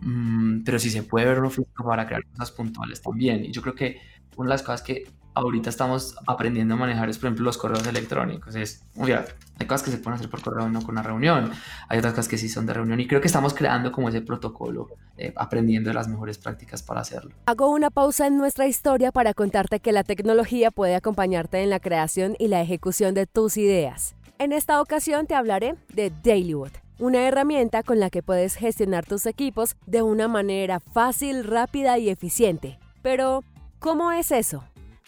mm, 0.00 0.62
pero 0.64 0.78
si 0.78 0.90
se 0.90 1.02
puede 1.02 1.26
verlo 1.26 1.50
físico 1.50 1.84
para 1.84 2.06
crear 2.06 2.24
cosas 2.24 2.50
puntuales 2.50 3.00
también. 3.02 3.44
Y 3.44 3.52
yo 3.52 3.62
creo 3.62 3.74
que 3.74 4.00
una 4.36 4.48
de 4.48 4.54
las 4.54 4.62
cosas 4.62 4.82
que 4.82 5.04
ahorita 5.34 5.70
estamos 5.70 6.16
aprendiendo 6.26 6.74
a 6.74 6.76
manejar 6.76 7.08
por 7.08 7.16
ejemplo, 7.16 7.44
los 7.44 7.58
correos 7.58 7.86
electrónicos. 7.86 8.54
Es, 8.54 8.84
mira, 8.94 9.24
hay 9.58 9.66
cosas 9.66 9.82
que 9.84 9.90
se 9.90 9.98
pueden 9.98 10.18
hacer 10.18 10.30
por 10.30 10.42
correo 10.42 10.68
no 10.68 10.80
con 10.82 10.90
una 10.90 11.02
reunión, 11.02 11.50
hay 11.88 11.98
otras 11.98 12.14
cosas 12.14 12.28
que 12.28 12.38
sí 12.38 12.48
son 12.48 12.66
de 12.66 12.74
reunión 12.74 13.00
y 13.00 13.06
creo 13.06 13.20
que 13.20 13.26
estamos 13.26 13.54
creando 13.54 13.92
como 13.92 14.08
ese 14.08 14.20
protocolo, 14.20 14.88
eh, 15.16 15.32
aprendiendo 15.36 15.92
las 15.92 16.08
mejores 16.08 16.38
prácticas 16.38 16.82
para 16.82 17.00
hacerlo. 17.00 17.32
Hago 17.46 17.70
una 17.70 17.90
pausa 17.90 18.26
en 18.26 18.36
nuestra 18.38 18.66
historia 18.66 19.12
para 19.12 19.34
contarte 19.34 19.80
que 19.80 19.92
la 19.92 20.04
tecnología 20.04 20.70
puede 20.70 20.94
acompañarte 20.94 21.62
en 21.62 21.70
la 21.70 21.80
creación 21.80 22.36
y 22.38 22.48
la 22.48 22.60
ejecución 22.60 23.14
de 23.14 23.26
tus 23.26 23.56
ideas. 23.56 24.14
En 24.38 24.52
esta 24.52 24.80
ocasión 24.80 25.26
te 25.26 25.34
hablaré 25.34 25.76
de 25.94 26.12
Dailywood 26.22 26.72
una 26.98 27.26
herramienta 27.26 27.82
con 27.82 27.98
la 27.98 28.10
que 28.10 28.22
puedes 28.22 28.54
gestionar 28.54 29.04
tus 29.04 29.26
equipos 29.26 29.74
de 29.86 30.02
una 30.02 30.28
manera 30.28 30.78
fácil, 30.78 31.42
rápida 31.42 31.98
y 31.98 32.08
eficiente. 32.08 32.78
Pero, 33.02 33.42
¿cómo 33.80 34.12
es 34.12 34.30
eso? 34.30 34.62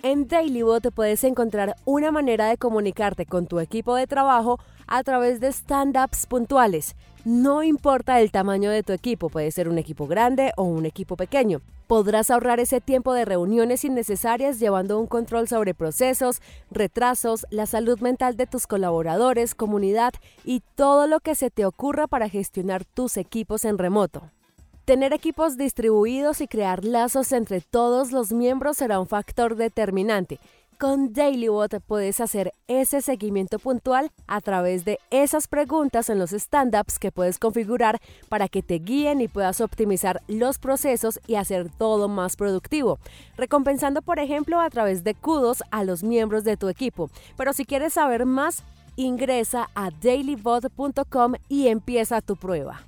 En 0.05 0.29
Dailybot 0.29 0.93
puedes 0.93 1.25
encontrar 1.25 1.77
una 1.87 2.13
manera 2.13 2.47
de 2.51 2.59
comunicarte 2.59 3.25
con 3.25 3.47
tu 3.47 3.59
equipo 3.59 3.95
de 3.95 4.07
trabajo 4.07 4.61
a 4.87 5.03
través 5.03 5.41
de 5.41 5.51
stand-ups 5.51 6.27
puntuales. 6.27 6.95
No 7.25 7.63
importa 7.63 8.21
el 8.21 8.31
tamaño 8.31 8.71
de 8.71 8.83
tu 8.83 8.93
equipo, 8.93 9.31
puede 9.31 9.51
ser 9.51 9.67
un 9.67 9.79
equipo 9.79 10.07
grande 10.07 10.53
o 10.59 10.65
un 10.65 10.85
equipo 10.85 11.17
pequeño. 11.17 11.63
Podrás 11.87 12.31
ahorrar 12.31 12.61
ese 12.61 12.83
tiempo 12.83 13.15
de 13.15 13.25
reuniones 13.25 13.83
innecesarias 13.83 14.61
llevando 14.61 15.01
un 15.01 15.07
control 15.07 15.49
sobre 15.49 15.73
procesos, 15.73 16.43
retrasos, 16.71 17.47
la 17.49 17.65
salud 17.65 17.99
mental 18.01 18.37
de 18.37 18.47
tus 18.47 18.67
colaboradores, 18.67 19.55
comunidad 19.55 20.13
y 20.45 20.61
todo 20.75 21.07
lo 21.07 21.21
que 21.21 21.35
se 21.35 21.49
te 21.49 21.65
ocurra 21.65 22.09
para 22.09 22.29
gestionar 22.29 22.85
tus 22.85 23.17
equipos 23.17 23.65
en 23.65 23.79
remoto. 23.79 24.34
Tener 24.85 25.15
equipos 25.15 25.57
distribuidos 25.57 26.43
y 26.43 26.47
crear 26.47 26.85
lazos 26.85 27.33
entre 27.33 27.63
todos 27.63 28.13
los 28.13 28.33
miembros 28.33 28.77
será 28.77 29.01
un 29.01 29.07
factor 29.07 29.57
determinante. 29.57 30.39
Con 30.79 31.15
DailyBot 31.15 31.81
puedes 31.87 32.21
hacer 32.21 32.53
ese 32.69 33.01
seguimiento 33.01 33.59
puntual 33.59 34.11
a 34.27 34.43
través 34.43 34.85
de 34.85 34.99
esas 35.09 35.49
preguntas 35.49 36.11
en 36.11 36.19
los 36.19 36.35
stand-ups 36.35 36.99
que 36.99 37.11
puedes 37.11 37.39
configurar 37.39 37.99
para 38.29 38.47
que 38.47 38.63
te 38.63 38.75
guíen 38.75 39.23
y 39.23 39.29
puedas 39.29 39.63
optimizar 39.63 40.21
los 40.29 40.59
procesos 40.59 41.19
y 41.27 41.37
hacer 41.37 41.71
todo 41.71 42.09
más 42.09 42.37
productivo, 42.37 42.99
recompensando 43.39 44.03
por 44.03 44.19
ejemplo 44.19 44.61
a 44.61 44.69
través 44.69 45.03
de 45.03 45.15
kudos 45.15 45.63
a 45.71 45.83
los 45.85 46.03
miembros 46.03 46.45
de 46.45 46.59
tu 46.59 46.69
equipo. 46.69 47.09
Pero 47.39 47.55
si 47.55 47.65
quieres 47.65 47.95
saber 47.95 48.27
más, 48.27 48.63
ingresa 48.97 49.71
a 49.75 49.91
dailybot.com 49.91 51.37
y 51.49 51.69
empieza 51.69 52.21
tu 52.21 52.37
prueba. 52.37 52.85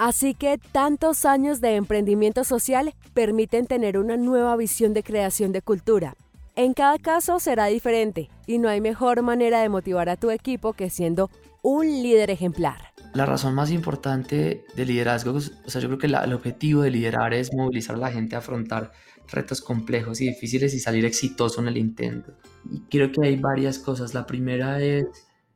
Así 0.00 0.32
que 0.32 0.56
tantos 0.56 1.26
años 1.26 1.60
de 1.60 1.76
emprendimiento 1.76 2.42
social 2.42 2.94
permiten 3.12 3.66
tener 3.66 3.98
una 3.98 4.16
nueva 4.16 4.56
visión 4.56 4.94
de 4.94 5.02
creación 5.02 5.52
de 5.52 5.60
cultura. 5.60 6.16
En 6.56 6.72
cada 6.72 6.98
caso 6.98 7.38
será 7.38 7.66
diferente 7.66 8.30
y 8.46 8.56
no 8.56 8.70
hay 8.70 8.80
mejor 8.80 9.20
manera 9.20 9.60
de 9.60 9.68
motivar 9.68 10.08
a 10.08 10.16
tu 10.16 10.30
equipo 10.30 10.72
que 10.72 10.88
siendo 10.88 11.28
un 11.60 11.84
líder 11.86 12.30
ejemplar. 12.30 12.94
La 13.12 13.26
razón 13.26 13.54
más 13.54 13.70
importante 13.70 14.64
de 14.74 14.86
liderazgo, 14.86 15.34
o 15.34 15.40
sea, 15.40 15.82
yo 15.82 15.88
creo 15.88 15.98
que 15.98 16.06
el 16.06 16.32
objetivo 16.32 16.80
de 16.80 16.92
liderar 16.92 17.34
es 17.34 17.50
movilizar 17.52 17.96
a 17.96 17.98
la 17.98 18.10
gente 18.10 18.36
a 18.36 18.38
afrontar 18.38 18.92
retos 19.30 19.60
complejos 19.60 20.22
y 20.22 20.28
difíciles 20.28 20.72
y 20.72 20.80
salir 20.80 21.04
exitoso 21.04 21.60
en 21.60 21.68
el 21.68 21.76
intento. 21.76 22.32
Y 22.70 22.80
creo 22.88 23.12
que 23.12 23.26
hay 23.26 23.36
varias 23.36 23.78
cosas. 23.78 24.14
La 24.14 24.26
primera 24.26 24.80
es 24.80 25.04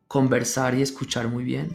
conversar 0.06 0.74
y 0.74 0.82
escuchar 0.82 1.28
muy 1.28 1.44
bien 1.44 1.74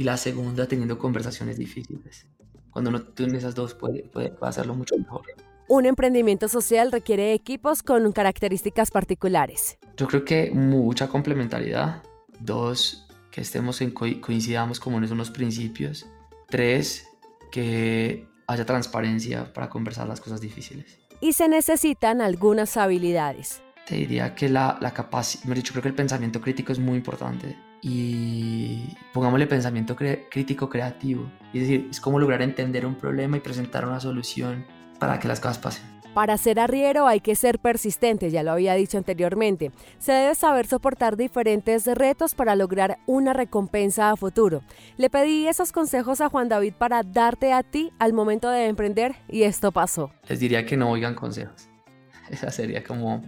y 0.00 0.02
la 0.02 0.16
segunda 0.16 0.66
teniendo 0.66 0.98
conversaciones 0.98 1.58
difíciles. 1.58 2.26
Cuando 2.70 2.88
uno 2.88 3.02
tiene 3.02 3.36
esas 3.36 3.54
dos 3.54 3.74
puede, 3.74 4.04
puede, 4.04 4.32
hacerlo 4.40 4.74
mucho 4.74 4.96
mejor. 4.96 5.26
Un 5.68 5.84
emprendimiento 5.84 6.48
social 6.48 6.90
requiere 6.90 7.34
equipos 7.34 7.82
con 7.82 8.10
características 8.12 8.90
particulares. 8.90 9.76
Yo 9.98 10.08
creo 10.08 10.24
que 10.24 10.52
mucha 10.52 11.08
complementariedad. 11.08 12.02
Dos, 12.38 13.08
que 13.30 13.42
estemos 13.42 13.82
en 13.82 13.90
coincidamos 13.90 14.80
como 14.80 14.96
en 14.96 15.12
unos 15.12 15.30
principios. 15.30 16.06
Tres, 16.48 17.06
que 17.52 18.26
haya 18.46 18.64
transparencia 18.64 19.52
para 19.52 19.68
conversar 19.68 20.08
las 20.08 20.22
cosas 20.22 20.40
difíciles. 20.40 20.98
Y 21.20 21.34
se 21.34 21.46
necesitan 21.46 22.22
algunas 22.22 22.78
habilidades. 22.78 23.60
Te 23.86 23.96
diría 23.96 24.34
que 24.34 24.48
la, 24.48 24.78
la 24.80 24.94
capacidad, 24.94 25.54
yo 25.54 25.72
creo 25.72 25.82
que 25.82 25.88
el 25.88 25.94
pensamiento 25.94 26.40
crítico 26.40 26.72
es 26.72 26.78
muy 26.78 26.96
importante 26.96 27.54
y 27.82 28.96
pongámosle 29.12 29.46
pensamiento 29.46 29.96
crítico 29.96 30.68
creativo. 30.68 31.30
Es 31.52 31.62
decir, 31.62 31.88
es 31.90 32.00
como 32.00 32.18
lograr 32.18 32.42
entender 32.42 32.86
un 32.86 32.94
problema 32.94 33.36
y 33.36 33.40
presentar 33.40 33.86
una 33.86 34.00
solución 34.00 34.66
para 34.98 35.18
que 35.18 35.28
las 35.28 35.40
cosas 35.40 35.58
pasen. 35.58 36.00
Para 36.14 36.36
ser 36.38 36.58
arriero 36.58 37.06
hay 37.06 37.20
que 37.20 37.36
ser 37.36 37.60
persistente, 37.60 38.30
ya 38.30 38.42
lo 38.42 38.50
había 38.50 38.74
dicho 38.74 38.98
anteriormente. 38.98 39.70
Se 39.98 40.10
debe 40.10 40.34
saber 40.34 40.66
soportar 40.66 41.16
diferentes 41.16 41.86
retos 41.86 42.34
para 42.34 42.56
lograr 42.56 42.98
una 43.06 43.32
recompensa 43.32 44.10
a 44.10 44.16
futuro. 44.16 44.62
Le 44.96 45.08
pedí 45.08 45.46
esos 45.46 45.70
consejos 45.70 46.20
a 46.20 46.28
Juan 46.28 46.48
David 46.48 46.74
para 46.76 47.04
darte 47.04 47.52
a 47.52 47.62
ti 47.62 47.92
al 48.00 48.12
momento 48.12 48.50
de 48.50 48.66
emprender 48.66 49.14
y 49.28 49.44
esto 49.44 49.70
pasó. 49.70 50.10
Les 50.28 50.40
diría 50.40 50.66
que 50.66 50.76
no 50.76 50.90
oigan 50.90 51.14
consejos. 51.14 51.68
Esa 52.30 52.50
sería 52.50 52.82
como, 52.82 53.22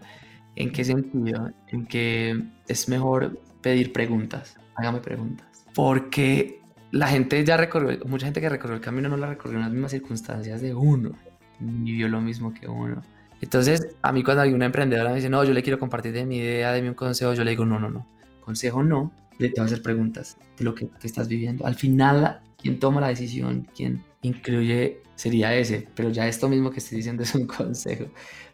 ¿en 0.56 0.72
qué 0.72 0.84
sentido? 0.84 1.50
En 1.68 1.86
que 1.86 2.42
es 2.66 2.88
mejor 2.88 3.38
pedir 3.62 3.92
preguntas. 3.92 4.56
Hágame 4.74 5.00
preguntas. 5.00 5.46
Porque 5.74 6.60
la 6.90 7.08
gente 7.08 7.42
ya 7.44 7.56
recorrió, 7.56 8.04
mucha 8.06 8.26
gente 8.26 8.40
que 8.40 8.48
recorrió 8.48 8.76
el 8.76 8.82
camino 8.82 9.08
no 9.08 9.16
la 9.16 9.28
recorrió 9.28 9.56
en 9.56 9.62
las 9.62 9.72
mismas 9.72 9.92
circunstancias 9.92 10.60
de 10.60 10.74
uno, 10.74 11.12
ni 11.60 11.92
vio 11.92 12.08
lo 12.08 12.20
mismo 12.20 12.52
que 12.52 12.68
uno. 12.68 13.02
Entonces, 13.40 13.96
a 14.02 14.12
mí 14.12 14.22
cuando 14.22 14.42
hay 14.42 14.52
una 14.52 14.66
emprendedora 14.66 15.10
me 15.10 15.16
dice, 15.16 15.28
no, 15.28 15.42
yo 15.42 15.52
le 15.52 15.62
quiero 15.62 15.78
compartir 15.78 16.12
de 16.12 16.24
mi 16.24 16.36
idea, 16.38 16.72
de 16.72 16.82
mi 16.82 16.94
consejo, 16.94 17.34
yo 17.34 17.44
le 17.44 17.50
digo, 17.50 17.64
no, 17.64 17.80
no, 17.80 17.90
no. 17.90 18.06
Consejo 18.40 18.82
no, 18.82 19.12
le 19.38 19.48
te 19.48 19.60
voy 19.60 19.64
a 19.64 19.66
hacer 19.66 19.82
preguntas 19.82 20.36
de 20.58 20.64
lo 20.64 20.74
que, 20.74 20.88
que 20.88 21.06
estás 21.06 21.28
viviendo. 21.28 21.66
Al 21.66 21.74
final, 21.74 22.40
quien 22.56 22.78
toma 22.78 23.00
la 23.00 23.08
decisión, 23.08 23.66
quien 23.74 24.04
incluye, 24.22 25.02
sería 25.16 25.54
ese. 25.54 25.88
Pero 25.94 26.10
ya 26.10 26.28
esto 26.28 26.48
mismo 26.48 26.70
que 26.70 26.78
estoy 26.78 26.98
diciendo 26.98 27.22
es 27.22 27.34
un 27.34 27.46
consejo. 27.58 28.06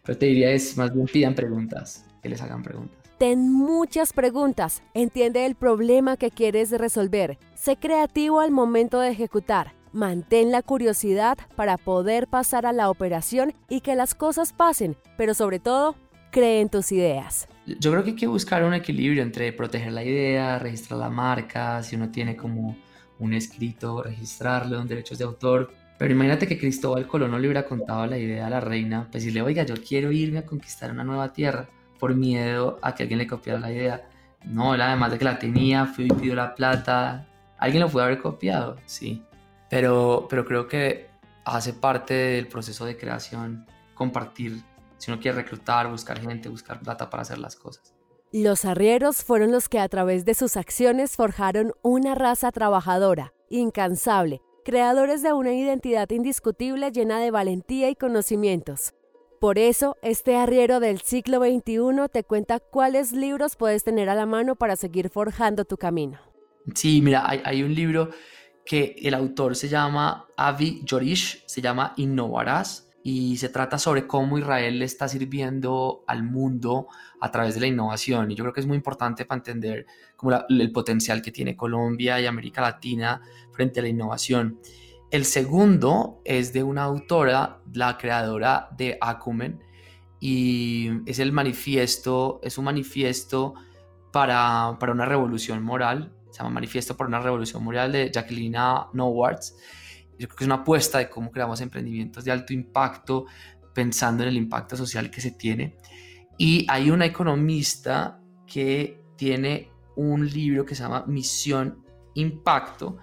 Pero 0.05 0.19
te 0.19 0.27
diría 0.27 0.51
es, 0.53 0.77
más 0.77 0.93
bien 0.93 1.07
pidan 1.07 1.35
preguntas, 1.35 2.07
que 2.23 2.29
les 2.29 2.41
hagan 2.41 2.63
preguntas. 2.63 2.98
Ten 3.19 3.53
muchas 3.53 4.13
preguntas, 4.13 4.85
entiende 4.95 5.45
el 5.45 5.57
problema 5.57 6.17
que 6.17 6.31
quieres 6.31 6.71
resolver, 6.71 7.37
sé 7.57 7.77
creativo 7.77 8.39
al 8.39 8.53
momento 8.53 9.01
de 9.01 9.11
ejecutar, 9.11 9.75
Mantén 9.93 10.53
la 10.53 10.63
curiosidad 10.63 11.37
para 11.57 11.79
poder 11.79 12.29
pasar 12.29 12.65
a 12.65 12.73
la 12.73 12.91
operación 12.91 13.55
y 13.69 13.81
que 13.81 13.97
las 13.97 14.15
cosas 14.15 14.53
pasen, 14.53 14.97
pero 15.17 15.35
sobre 15.35 15.59
todo, 15.59 15.97
cree 16.31 16.61
en 16.61 16.69
tus 16.69 16.93
ideas. 16.93 17.49
Yo 17.67 17.91
creo 17.91 18.05
que 18.05 18.11
hay 18.11 18.17
que 18.17 18.29
buscar 18.29 18.63
un 18.63 18.75
equilibrio 18.75 19.25
entre 19.25 19.53
proteger 19.53 19.93
la 19.93 20.05
idea, 20.05 20.61
registrar 20.61 21.01
la 21.01 21.11
marca, 21.11 21.83
si 21.83 21.97
uno 21.97 22.13
tiene 22.13 22.37
como 22.37 22.77
un 23.19 23.35
escrito, 23.35 24.01
registrarlo 24.01 24.81
en 24.81 24.87
derechos 24.87 25.19
de 25.19 25.25
autor. 25.25 25.73
Pero 25.99 26.13
imagínate 26.13 26.47
que 26.47 26.57
Cristóbal 26.57 27.09
Colón 27.09 27.33
no 27.33 27.39
le 27.41 27.49
hubiera 27.49 27.65
contado 27.65 28.07
la 28.07 28.19
idea 28.19 28.47
a 28.47 28.51
la 28.51 28.61
reina, 28.61 29.09
pues 29.11 29.25
decirle, 29.25 29.43
oiga, 29.43 29.65
yo 29.65 29.75
quiero 29.77 30.13
irme 30.13 30.39
a 30.39 30.47
conquistar 30.47 30.93
una 30.93 31.03
nueva 31.03 31.33
tierra 31.33 31.69
por 31.99 32.15
miedo 32.15 32.79
a 32.83 32.95
que 32.95 33.03
alguien 33.03 33.19
le 33.19 33.27
copiara 33.27 33.59
la 33.59 33.73
idea. 33.73 34.09
No, 34.45 34.73
además 34.73 35.11
de 35.11 35.19
que 35.19 35.25
la 35.25 35.39
tenía, 35.39 35.87
fue 35.87 36.05
y 36.05 36.09
pidió 36.09 36.35
la 36.35 36.55
plata. 36.55 37.27
Alguien 37.59 37.83
lo 37.83 37.89
pudo 37.89 38.05
haber 38.05 38.21
copiado, 38.21 38.77
sí. 38.87 39.23
Pero, 39.69 40.27
pero 40.31 40.45
creo 40.45 40.69
que 40.69 41.09
hace 41.45 41.73
parte 41.73 42.15
del 42.15 42.49
proceso 42.49 42.85
de 42.85 42.97
creación 42.97 43.67
compartir, 43.95 44.63
si 44.97 45.11
uno 45.11 45.21
quiere 45.21 45.39
reclutar, 45.39 45.91
buscar 45.91 46.21
gente, 46.21 46.49
buscar 46.49 46.81
plata 46.81 47.11
para 47.11 47.23
hacer 47.23 47.39
las 47.39 47.57
cosas. 47.57 47.95
Los 48.33 48.65
arrieros 48.65 49.25
fueron 49.25 49.53
los 49.53 49.69
que 49.69 49.79
a 49.79 49.89
través 49.89 50.25
de 50.25 50.35
sus 50.35 50.57
acciones 50.57 51.17
forjaron 51.17 51.73
una 51.83 52.15
raza 52.15 52.53
trabajadora, 52.53 53.33
incansable, 53.49 54.43
creadores 54.65 55.23
de 55.23 55.33
una 55.33 55.55
identidad 55.55 56.11
indiscutible 56.11 56.93
llena 56.93 57.21
de 57.21 57.31
valentía 57.31 57.89
y 57.89 57.95
conocimientos. 57.95 58.93
Por 59.41 59.57
eso, 59.57 59.97
este 60.03 60.35
arriero 60.35 60.81
del 60.81 61.01
siglo 61.01 61.39
XXI 61.39 62.09
te 62.13 62.25
cuenta 62.25 62.59
cuáles 62.59 63.13
libros 63.13 63.55
puedes 63.55 63.85
tener 63.85 64.09
a 64.09 64.17
la 64.17 64.27
mano 64.27 64.57
para 64.57 64.75
seguir 64.75 65.11
forjando 65.11 65.65
tu 65.65 65.77
camino. 65.77 66.19
Sí, 66.75 67.01
mira, 67.03 67.25
hay, 67.29 67.63
un 67.63 67.73
libro 67.73 68.11
que 68.67 68.97
el 69.01 69.15
autor 69.15 69.55
se 69.55 69.69
llama 69.69 70.27
Avi 70.37 70.83
Yorish, 70.85 71.45
se 71.47 71.61
llama 71.61 71.95
Innovarás 71.97 72.91
y 73.05 73.37
se 73.37 73.49
trata 73.49 73.79
sobre 73.79 74.09
cómo 74.09 74.39
Israel 74.39 74.81
le 74.81 74.85
está 74.85 75.07
sirviendo 75.07 76.03
al 76.09 76.25
mundo 76.25 76.89
a 77.21 77.31
través 77.31 77.55
de 77.55 77.61
la 77.61 77.69
innovación. 77.69 78.33
Y 78.33 78.35
yo 78.35 78.43
creo 78.43 78.53
que 78.53 78.61
es 78.61 78.67
muy 78.67 78.77
importante 78.77 79.25
para 79.25 79.39
entender 79.39 79.87
como 80.17 80.33
el 80.49 80.73
potencial 80.73 81.23
que 81.23 81.31
tiene 81.31 81.57
Colombia 81.57 82.21
y 82.21 82.27
América 82.27 82.61
Latina 82.61 83.23
frente 83.53 83.79
a 83.79 83.85
la 83.85 83.89
innovación. 83.89 84.59
El 85.11 85.25
segundo 85.25 86.21
es 86.25 86.53
de 86.53 86.63
una 86.63 86.83
autora, 86.83 87.63
la 87.73 87.97
creadora 87.97 88.69
de 88.77 88.99
Acumen, 89.01 89.63
y 90.21 90.91
es 91.07 91.19
el 91.19 91.33
manifiesto, 91.33 92.41
es 92.43 92.59
un 92.59 92.65
manifiesto 92.65 93.55
para, 94.13 94.77
para 94.79 94.93
una 94.93 95.07
revolución 95.07 95.63
moral, 95.63 96.13
se 96.31 96.39
llama 96.39 96.51
Manifiesto 96.51 96.97
para 96.97 97.09
una 97.09 97.21
revolución 97.21 97.65
moral 97.65 97.93
de 97.93 98.11
Jacqueline 98.13 98.57
Nowards. 98.93 99.57
Yo 100.19 100.29
creo 100.29 100.37
que 100.37 100.45
es 100.45 100.47
una 100.47 100.57
apuesta 100.57 100.99
de 100.99 101.09
cómo 101.09 101.31
creamos 101.31 101.61
emprendimientos 101.61 102.25
de 102.25 102.33
alto 102.33 102.53
impacto, 102.53 103.27
pensando 103.73 104.25
en 104.25 104.31
el 104.31 104.37
impacto 104.37 104.77
social 104.77 105.11
que 105.11 105.21
se 105.21 105.31
tiene. 105.31 105.77
Y 106.37 106.67
hay 106.69 106.91
una 106.91 107.07
economista 107.07 108.21
que 108.47 109.03
tiene 109.17 109.71
un 109.97 110.29
libro 110.29 110.65
que 110.65 110.75
se 110.75 110.83
llama 110.83 111.05
Misión 111.07 111.85
Impacto, 112.15 112.99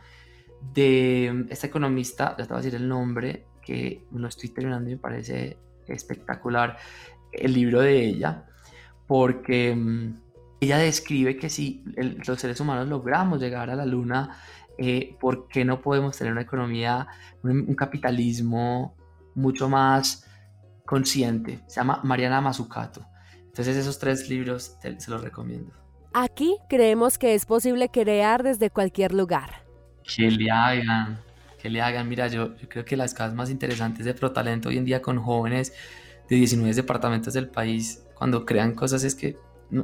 de 0.73 1.45
esta 1.49 1.67
economista, 1.67 2.36
ya 2.38 2.45
te 2.45 2.54
voy 2.54 2.60
a 2.60 2.63
decir 2.63 2.75
el 2.75 2.88
nombre, 2.88 3.47
que 3.62 4.06
lo 4.12 4.28
estoy 4.28 4.49
terminando 4.49 4.89
y 4.89 4.93
me 4.93 4.99
parece 4.99 5.58
espectacular, 5.88 6.78
el 7.32 7.54
libro 7.54 7.82
de 7.82 8.06
ella, 8.06 8.45
porque 9.08 9.75
mm, 9.75 10.21
ella 10.62 10.78
describe 10.78 11.38
que 11.38 11.49
si 11.49 11.84
los 12.25 12.39
seres 12.39 12.60
humanos 12.60 12.88
logramos 12.88 13.39
llegar 13.41 13.69
a 13.69 13.75
la 13.75 13.86
luna, 13.86 14.38
eh, 14.78 15.15
¿por 15.19 15.47
qué 15.47 15.65
no 15.65 15.82
podemos 15.82 16.17
tener 16.17 16.32
una 16.32 16.41
economía, 16.41 17.08
un, 17.43 17.75
capitalismo 17.75 18.95
mucho 19.36 19.69
más 19.69 20.25
consciente? 20.86 21.62
Se 21.67 21.78
llama 21.78 22.01
Mariana 22.04 22.41
Mazzucato. 22.41 23.06
Entonces 23.45 23.78
esos 23.78 23.99
tres 23.99 24.30
libros 24.30 24.78
se 24.82 25.12
los 25.12 25.21
recomiendo. 25.21 25.71
Aquí 26.13 26.58
creemos 26.69 27.17
que 27.17 27.36
es 27.36 27.45
posible 27.45 27.89
crear 27.89 28.43
desde 28.43 28.69
cualquier 28.69 29.13
lugar 29.13 29.64
que 30.05 30.29
le 30.31 30.51
hagan, 30.51 31.19
que 31.61 31.69
le 31.69 31.81
hagan. 31.81 32.07
Mira, 32.07 32.27
yo, 32.27 32.55
creo 32.69 32.85
que 32.85 32.95
las 32.95 33.13
casas 33.13 33.35
más 33.35 33.49
interesantes 33.49 34.05
de 34.05 34.13
ProTalento 34.13 34.69
hoy 34.69 34.77
en 34.77 34.85
día 34.85 35.01
con 35.01 35.19
jóvenes 35.19 35.73
de 36.29 36.35
19 36.37 36.73
departamentos 36.73 37.33
del 37.33 37.49
país, 37.49 38.03
cuando 38.15 38.45
crean 38.45 38.73
cosas 38.73 39.03
es 39.03 39.15
que 39.15 39.37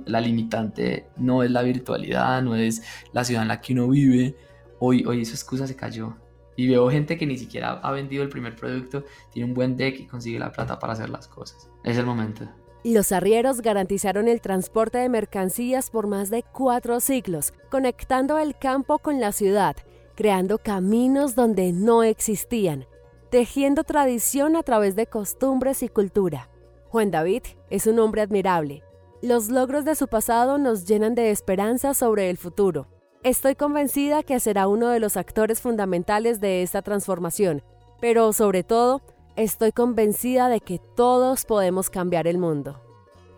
la 0.06 0.22
limitante 0.22 1.08
no 1.18 1.44
es 1.44 1.52
la 1.52 1.64
virtualidad, 1.64 2.42
no 2.42 2.56
es 2.56 2.84
la 3.14 3.24
ciudad 3.24 3.42
en 3.42 3.48
la 3.48 3.62
que 3.62 3.74
uno 3.74 3.88
vive. 3.90 4.36
Hoy, 4.80 5.04
hoy 5.06 5.22
esa 5.22 5.34
excusa 5.34 5.68
se 5.68 5.76
cayó. 5.76 6.16
Y 6.56 6.68
veo 6.68 6.90
gente 6.90 7.18
que 7.18 7.26
ni 7.26 7.38
siquiera 7.38 7.72
ha 7.72 7.92
vendido 7.92 8.24
el 8.24 8.30
primer 8.30 8.56
producto, 8.56 9.06
tiene 9.32 9.48
un 9.48 9.54
buen 9.54 9.78
deck 9.78 10.00
y 10.00 10.06
consigue 10.06 10.38
la 10.38 10.52
plata 10.52 10.78
para 10.78 10.94
hacer 10.94 11.10
las 11.10 11.28
cosas. 11.28 11.70
Es 11.84 11.98
el 11.98 12.06
momento. 12.06 12.48
Los 12.84 13.12
arrieros 13.12 13.62
garantizaron 13.62 14.28
el 14.28 14.42
transporte 14.42 14.98
de 14.98 15.08
mercancías 15.08 15.90
por 15.90 16.08
más 16.08 16.30
de 16.30 16.44
cuatro 16.44 17.00
siglos, 17.00 17.54
conectando 17.70 18.38
el 18.38 18.58
campo 18.58 19.00
con 19.00 19.20
la 19.20 19.32
ciudad 19.32 19.76
creando 20.22 20.60
caminos 20.60 21.34
donde 21.34 21.74
no 21.74 22.04
existían, 22.04 22.86
tejiendo 23.32 23.84
tradición 23.84 24.56
a 24.56 24.62
través 24.62 24.96
de 24.96 25.08
costumbres 25.08 25.82
y 25.82 25.90
cultura. 25.90 26.48
Juan 26.90 27.10
David 27.10 27.42
es 27.72 27.88
un 27.88 27.98
hombre 27.98 28.22
admirable. 28.22 28.84
Los 29.24 29.50
logros 29.50 29.84
de 29.84 29.96
su 29.96 30.08
pasado 30.08 30.60
nos 30.60 30.86
llenan 30.86 31.16
de 31.16 31.32
esperanza 31.32 31.96
sobre 31.96 32.30
el 32.30 32.38
futuro. 32.38 32.86
Estoy 33.24 33.56
convencida 33.56 34.22
que 34.22 34.40
será 34.40 34.68
uno 34.68 34.90
de 34.90 35.00
los 35.00 35.18
actores 35.18 35.60
fundamentales 35.60 36.40
de 36.40 36.62
esta 36.62 36.84
transformación, 36.84 37.64
pero 38.00 38.32
sobre 38.32 38.64
todo, 38.64 39.02
estoy 39.36 39.72
convencida 39.72 40.50
de 40.50 40.60
que 40.60 40.78
todos 40.96 41.46
podemos 41.46 41.90
cambiar 41.90 42.28
el 42.28 42.38
mundo. 42.38 42.80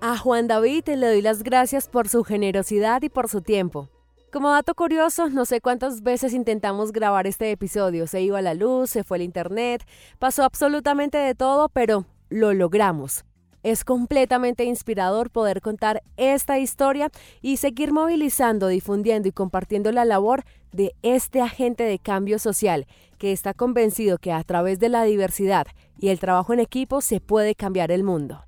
A 0.02 0.18
Juan 0.18 0.50
David 0.50 0.90
le 0.90 1.08
doy 1.08 1.22
las 1.22 1.44
gracias 1.44 1.88
por 1.88 2.10
su 2.10 2.26
generosidad 2.26 3.04
y 3.04 3.08
por 3.08 3.30
su 3.30 3.40
tiempo. 3.40 3.88
Como 4.34 4.50
dato 4.50 4.74
curioso, 4.74 5.30
no 5.30 5.46
sé 5.46 5.62
cuántas 5.62 6.02
veces 6.02 6.34
intentamos 6.34 6.92
grabar 6.92 7.28
este 7.28 7.52
episodio. 7.52 8.08
Se 8.08 8.20
iba 8.24 8.42
la 8.42 8.56
luz, 8.56 8.90
se 8.90 9.04
fue 9.04 9.18
el 9.18 9.24
internet, 9.24 9.86
pasó 10.18 10.44
absolutamente 10.44 11.20
de 11.20 11.36
todo, 11.36 11.70
pero 11.70 12.08
lo 12.30 12.52
logramos. 12.56 13.26
Es 13.62 13.86
completamente 13.86 14.64
inspirador 14.64 15.30
poder 15.30 15.62
contar 15.62 16.02
esta 16.18 16.58
historia 16.58 17.12
y 17.44 17.58
seguir 17.58 17.94
movilizando, 17.94 18.70
difundiendo 18.70 19.28
y 19.28 19.32
compartiendo 19.34 19.92
la 19.92 20.04
labor 20.04 20.46
de 20.72 20.96
este 21.04 21.40
agente 21.40 21.84
de 21.84 22.00
cambio 22.00 22.40
social 22.40 22.88
que 23.20 23.34
está 23.34 23.54
convencido 23.54 24.18
que 24.18 24.32
a 24.32 24.44
través 24.44 24.80
de 24.80 24.90
la 24.90 25.04
diversidad 25.04 25.68
y 26.00 26.10
el 26.10 26.18
trabajo 26.18 26.54
en 26.54 26.60
equipo 26.60 27.02
se 27.02 27.22
puede 27.22 27.54
cambiar 27.54 27.92
el 27.92 28.04
mundo. 28.04 28.44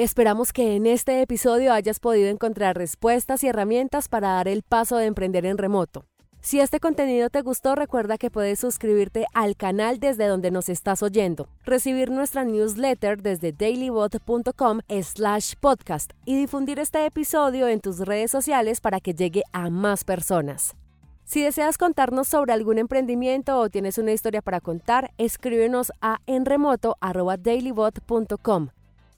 Esperamos 0.00 0.52
que 0.54 0.76
en 0.76 0.86
este 0.86 1.20
episodio 1.20 1.74
hayas 1.74 2.00
podido 2.00 2.30
encontrar 2.30 2.74
respuestas 2.74 3.44
y 3.44 3.48
herramientas 3.48 4.08
para 4.08 4.28
dar 4.28 4.48
el 4.48 4.62
paso 4.62 4.96
de 4.96 5.04
emprender 5.04 5.44
en 5.44 5.58
remoto. 5.58 6.06
Si 6.40 6.58
este 6.58 6.80
contenido 6.80 7.28
te 7.28 7.42
gustó, 7.42 7.74
recuerda 7.74 8.16
que 8.16 8.30
puedes 8.30 8.58
suscribirte 8.58 9.26
al 9.34 9.56
canal 9.56 10.00
desde 10.00 10.26
donde 10.26 10.50
nos 10.50 10.70
estás 10.70 11.02
oyendo, 11.02 11.50
recibir 11.66 12.10
nuestra 12.10 12.46
newsletter 12.46 13.20
desde 13.20 13.52
dailybot.com 13.52 14.80
slash 15.02 15.52
podcast 15.60 16.12
y 16.24 16.34
difundir 16.34 16.78
este 16.78 17.04
episodio 17.04 17.68
en 17.68 17.80
tus 17.80 17.98
redes 17.98 18.30
sociales 18.30 18.80
para 18.80 19.00
que 19.00 19.12
llegue 19.12 19.42
a 19.52 19.68
más 19.68 20.04
personas. 20.04 20.76
Si 21.24 21.42
deseas 21.42 21.76
contarnos 21.76 22.26
sobre 22.26 22.54
algún 22.54 22.78
emprendimiento 22.78 23.58
o 23.58 23.68
tienes 23.68 23.98
una 23.98 24.12
historia 24.12 24.40
para 24.40 24.62
contar, 24.62 25.10
escríbenos 25.18 25.92
a 26.00 26.20
enremoto.dailybot.com. 26.26 28.70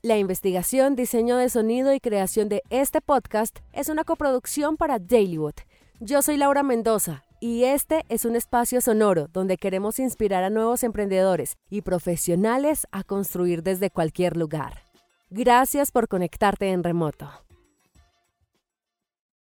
La 0.05 0.19
investigación, 0.19 0.97
diseño 0.97 1.37
de 1.37 1.49
sonido 1.49 1.95
y 1.95 2.01
creación 2.01 2.49
de 2.49 2.65
este 2.71 3.01
podcast 3.01 3.61
es 3.73 3.89
una 3.89 4.03
coproducción 4.03 4.77
para 4.77 4.99
Dailywood. 4.99 5.55
Yo 6.01 6.23
soy 6.23 6.39
Laura 6.39 6.65
Mendoza 6.65 7.23
y 7.39 7.63
este 7.63 8.05
es 8.09 8.25
un 8.25 8.35
espacio 8.35 8.81
sonoro 8.81 9.29
donde 9.33 9.59
queremos 9.59 10.01
inspirar 10.01 10.43
a 10.43 10.51
nuevos 10.51 10.83
emprendedores 10.83 11.57
y 11.71 11.83
profesionales 11.83 12.89
a 12.91 13.05
construir 13.05 13.63
desde 13.63 13.91
cualquier 13.91 14.37
lugar. 14.37 14.83
Gracias 15.31 15.93
por 15.93 16.09
conectarte 16.09 16.73
en 16.73 16.83
remoto. 16.83 17.31